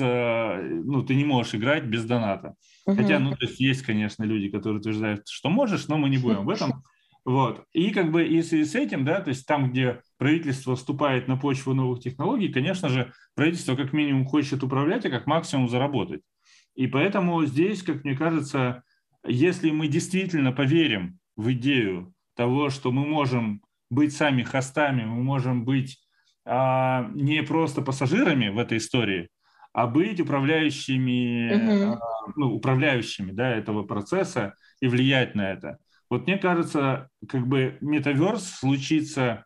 ну, 0.84 1.02
ты 1.02 1.16
не 1.16 1.26
можешь 1.26 1.56
играть 1.56 1.86
без 1.86 2.06
доната. 2.06 2.54
Угу. 2.86 2.98
Хотя, 2.98 3.20
ну, 3.20 3.32
то 3.32 3.46
есть 3.46 3.60
есть, 3.60 3.84
конечно, 3.84 4.24
люди, 4.24 4.50
которые 4.50 4.82
утверждают, 4.82 5.28
что 5.30 5.50
можешь, 5.50 5.88
но 5.88 5.98
мы 5.98 6.10
не 6.10 6.18
будем 6.18 6.46
в 6.46 6.50
этом. 6.50 6.84
Вот. 7.28 7.66
И 7.74 7.90
как 7.90 8.10
бы 8.10 8.26
и 8.26 8.42
с 8.42 8.74
этим, 8.74 9.04
да, 9.04 9.20
то 9.20 9.32
есть 9.32 9.46
там, 9.46 9.70
где 9.70 10.00
правительство 10.18 10.78
вступает 10.78 11.28
на 11.28 11.36
почву 11.36 11.74
новых 11.74 12.00
технологий, 12.00 12.48
конечно 12.48 12.88
же, 12.88 13.12
правительство 13.36 13.76
как 13.76 13.92
минимум 13.92 14.26
хочет 14.26 14.64
управлять, 14.64 15.06
а 15.06 15.10
как 15.10 15.28
максимум 15.28 15.68
заработать. 15.68 16.22
И 16.76 16.88
поэтому 16.88 17.44
здесь, 17.44 17.84
как 17.84 18.06
мне 18.06 18.16
кажется, 18.16 18.82
если 19.26 19.72
мы 19.72 19.90
действительно 19.90 20.54
поверим 20.54 21.20
в 21.36 21.52
идею 21.52 22.14
того, 22.38 22.70
что 22.70 22.94
мы 22.94 23.06
можем 23.06 23.62
быть 23.90 24.16
сами 24.16 24.44
хостами, 24.44 25.04
мы 25.04 25.22
можем 25.22 25.66
быть 25.66 25.98
а, 26.46 27.12
не 27.14 27.44
просто 27.44 27.82
пассажирами 27.82 28.48
в 28.48 28.58
этой 28.58 28.78
истории, 28.78 29.28
а 29.74 29.86
быть 29.86 30.22
управляющими, 30.22 31.92
угу. 31.92 32.00
ну, 32.38 32.54
управляющими 32.54 33.34
да, 33.34 33.50
этого 33.54 33.84
процесса 33.84 34.56
и 34.80 34.88
влиять 34.88 35.36
на 35.36 35.52
это. 35.52 35.78
Вот 36.10 36.28
мне 36.28 36.38
кажется, 36.38 37.10
как 37.28 37.48
бы 37.48 37.78
метаверс 37.82 38.44
случится 38.44 39.46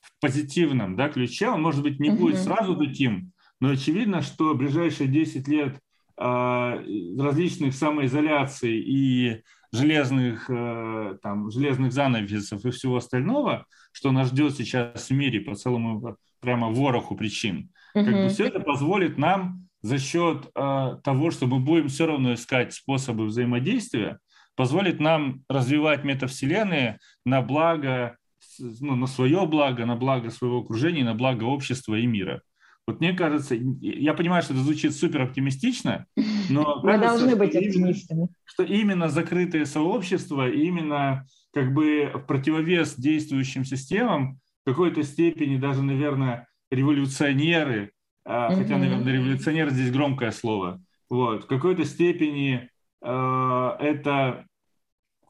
в 0.00 0.20
позитивном 0.20 0.96
да, 0.96 1.08
ключе, 1.08 1.48
он, 1.48 1.62
может 1.62 1.82
быть, 1.82 2.00
не 2.00 2.10
угу. 2.10 2.18
будет 2.18 2.38
сразу 2.38 2.76
таким, 2.76 3.32
но 3.60 3.70
очевидно, 3.70 4.22
что 4.22 4.54
в 4.54 4.58
ближайшие 4.58 5.08
10 5.08 5.48
лет 5.48 5.80
э, 6.16 6.84
различных 7.18 7.74
самоизоляций 7.74 8.78
и 8.78 9.42
железных, 9.72 10.48
э, 10.48 11.18
там, 11.22 11.50
железных 11.50 11.92
занавесов 11.92 12.64
и 12.64 12.70
всего 12.70 12.96
остального, 12.96 13.66
что 13.92 14.12
нас 14.12 14.28
ждет 14.28 14.54
сейчас 14.56 15.08
в 15.08 15.12
мире 15.12 15.40
по 15.40 15.54
целому 15.54 16.16
прямо 16.40 16.70
вороху 16.70 17.16
причин, 17.16 17.70
как 17.92 18.06
бы 18.06 18.28
все 18.28 18.46
это 18.46 18.60
позволит 18.60 19.18
нам 19.18 19.68
за 19.82 19.98
счет 19.98 20.50
э, 20.54 20.96
того, 21.02 21.30
что 21.30 21.46
мы 21.46 21.60
будем 21.60 21.88
все 21.88 22.06
равно 22.06 22.34
искать 22.34 22.74
способы 22.74 23.26
взаимодействия, 23.26 24.18
позволит 24.58 24.98
нам 24.98 25.44
развивать 25.48 26.02
метавселенные 26.02 26.98
на 27.24 27.42
благо, 27.42 28.16
ну, 28.58 28.96
на 28.96 29.06
свое 29.06 29.46
благо, 29.46 29.86
на 29.86 29.94
благо 29.94 30.30
своего 30.30 30.58
окружения, 30.58 31.04
на 31.04 31.14
благо 31.14 31.44
общества 31.44 31.94
и 31.94 32.06
мира. 32.06 32.42
Вот 32.84 32.98
мне 32.98 33.12
кажется, 33.12 33.54
я 33.54 34.14
понимаю, 34.14 34.42
что 34.42 34.54
это 34.54 34.62
звучит 34.62 34.96
супер 34.96 35.22
оптимистично, 35.22 36.06
но 36.50 36.80
мы 36.82 36.98
кажется, 36.98 37.08
должны 37.08 37.36
быть 37.36 37.54
оптимистами. 37.54 38.18
Именно, 38.18 38.28
что 38.46 38.62
именно 38.64 39.08
закрытые 39.08 39.64
сообщества, 39.64 40.50
именно 40.50 41.24
как 41.54 41.72
бы 41.72 42.10
противовес 42.26 42.96
действующим 42.96 43.64
системам, 43.64 44.40
в 44.64 44.70
какой-то 44.70 45.04
степени 45.04 45.56
даже, 45.56 45.82
наверное, 45.84 46.48
революционеры, 46.72 47.92
mm-hmm. 48.26 48.56
хотя, 48.56 48.76
наверное, 48.76 49.12
революционер 49.12 49.70
здесь 49.70 49.92
громкое 49.92 50.32
слово, 50.32 50.82
вот, 51.08 51.44
в 51.44 51.46
какой-то 51.46 51.84
степени 51.84 52.68
э, 53.02 53.76
это, 53.80 54.47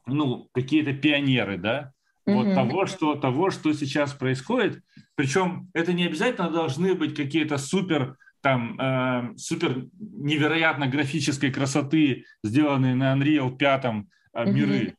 ну, 0.05 0.49
какие-то 0.53 0.93
пионеры, 0.93 1.57
да, 1.57 1.93
mm-hmm. 2.25 2.33
вот 2.33 2.53
того, 2.53 2.85
что, 2.85 3.15
того, 3.15 3.51
что 3.51 3.73
сейчас 3.73 4.13
происходит, 4.13 4.81
причем 5.15 5.69
это 5.73 5.93
не 5.93 6.05
обязательно 6.05 6.49
должны 6.49 6.95
быть 6.95 7.15
какие-то 7.15 7.57
супер 7.57 8.17
там 8.41 8.79
э, 8.79 9.33
супер 9.37 9.87
невероятно 9.99 10.87
графической 10.87 11.51
красоты, 11.51 12.25
сделанные 12.43 12.95
на 12.95 13.13
Unreal 13.13 13.55
5 13.55 13.85
э, 13.85 14.51
миры. 14.51 14.79
Mm-hmm. 14.79 14.95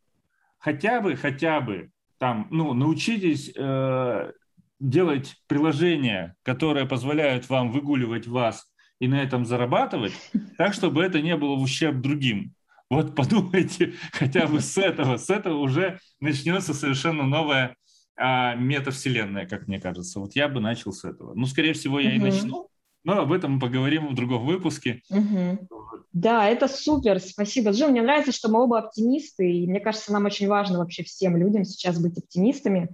Хотя 0.58 1.00
бы, 1.00 1.16
хотя 1.16 1.60
бы 1.60 1.90
там, 2.18 2.48
ну, 2.50 2.74
научитесь 2.74 3.50
э, 3.56 4.32
делать 4.78 5.36
приложения, 5.46 6.36
которые 6.42 6.86
позволяют 6.86 7.48
вам 7.48 7.70
выгуливать 7.72 8.26
вас 8.26 8.70
и 8.98 9.08
на 9.08 9.22
этом 9.22 9.46
зарабатывать, 9.46 10.12
так, 10.58 10.74
чтобы 10.74 11.02
это 11.02 11.22
не 11.22 11.36
было 11.36 11.56
в 11.56 11.62
ущерб 11.62 11.96
другим. 12.00 12.52
Вот 12.90 13.14
подумайте 13.16 13.94
хотя 14.12 14.46
бы 14.46 14.60
с 14.60 14.76
этого. 14.76 15.16
С 15.16 15.30
этого 15.30 15.58
уже 15.58 16.00
начнется 16.20 16.74
совершенно 16.74 17.22
новая 17.22 17.76
а, 18.16 18.54
метавселенная, 18.54 19.46
как 19.46 19.68
мне 19.68 19.80
кажется. 19.80 20.20
Вот 20.20 20.34
я 20.34 20.48
бы 20.48 20.60
начал 20.60 20.92
с 20.92 21.04
этого. 21.04 21.32
Ну, 21.34 21.46
скорее 21.46 21.72
всего, 21.72 22.00
я 22.00 22.10
угу. 22.10 22.16
и 22.16 22.18
начну, 22.18 22.68
но 23.04 23.20
об 23.20 23.32
этом 23.32 23.52
мы 23.52 23.60
поговорим 23.60 24.08
в 24.08 24.14
другом 24.14 24.44
выпуске. 24.44 25.02
Угу. 25.08 25.68
Да, 26.12 26.48
это 26.48 26.66
супер, 26.66 27.20
спасибо, 27.20 27.70
Джим. 27.70 27.90
Мне 27.90 28.02
нравится, 28.02 28.32
что 28.32 28.50
мы 28.50 28.62
оба 28.62 28.80
оптимисты, 28.80 29.50
и 29.50 29.66
мне 29.66 29.80
кажется, 29.80 30.12
нам 30.12 30.24
очень 30.24 30.48
важно 30.48 30.78
вообще 30.78 31.04
всем 31.04 31.36
людям 31.36 31.64
сейчас 31.64 32.00
быть 32.00 32.18
оптимистами. 32.18 32.90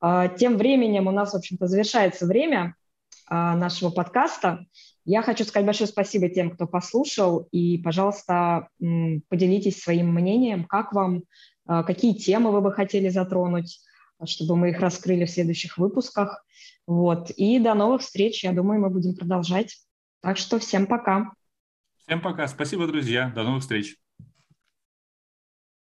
А, 0.00 0.28
тем 0.28 0.56
временем 0.56 1.06
у 1.06 1.10
нас, 1.10 1.32
в 1.32 1.36
общем-то, 1.36 1.66
завершается 1.66 2.26
время 2.26 2.74
а, 3.28 3.54
нашего 3.56 3.90
подкаста. 3.90 4.64
Я 5.06 5.22
хочу 5.22 5.44
сказать 5.44 5.64
большое 5.64 5.86
спасибо 5.86 6.28
тем, 6.28 6.50
кто 6.50 6.66
послушал, 6.66 7.48
и, 7.52 7.78
пожалуйста, 7.78 8.68
поделитесь 9.28 9.80
своим 9.80 10.12
мнением, 10.12 10.64
как 10.64 10.92
вам, 10.92 11.22
а, 11.64 11.84
какие 11.84 12.12
темы 12.12 12.50
вы 12.50 12.60
бы 12.60 12.72
хотели 12.72 13.08
затронуть, 13.08 13.80
чтобы 14.24 14.56
мы 14.56 14.70
их 14.70 14.80
раскрыли 14.80 15.24
в 15.24 15.30
следующих 15.30 15.78
выпусках. 15.78 16.44
Вот. 16.88 17.30
И 17.30 17.60
до 17.60 17.74
новых 17.74 18.02
встреч. 18.02 18.42
Я 18.42 18.52
думаю, 18.52 18.80
мы 18.80 18.90
будем 18.90 19.14
продолжать. 19.14 19.76
Так 20.22 20.38
что 20.38 20.58
всем 20.58 20.86
пока. 20.86 21.32
Всем 21.98 22.20
пока. 22.20 22.48
Спасибо, 22.48 22.88
друзья. 22.88 23.30
До 23.34 23.44
новых 23.44 23.62
встреч. 23.62 23.96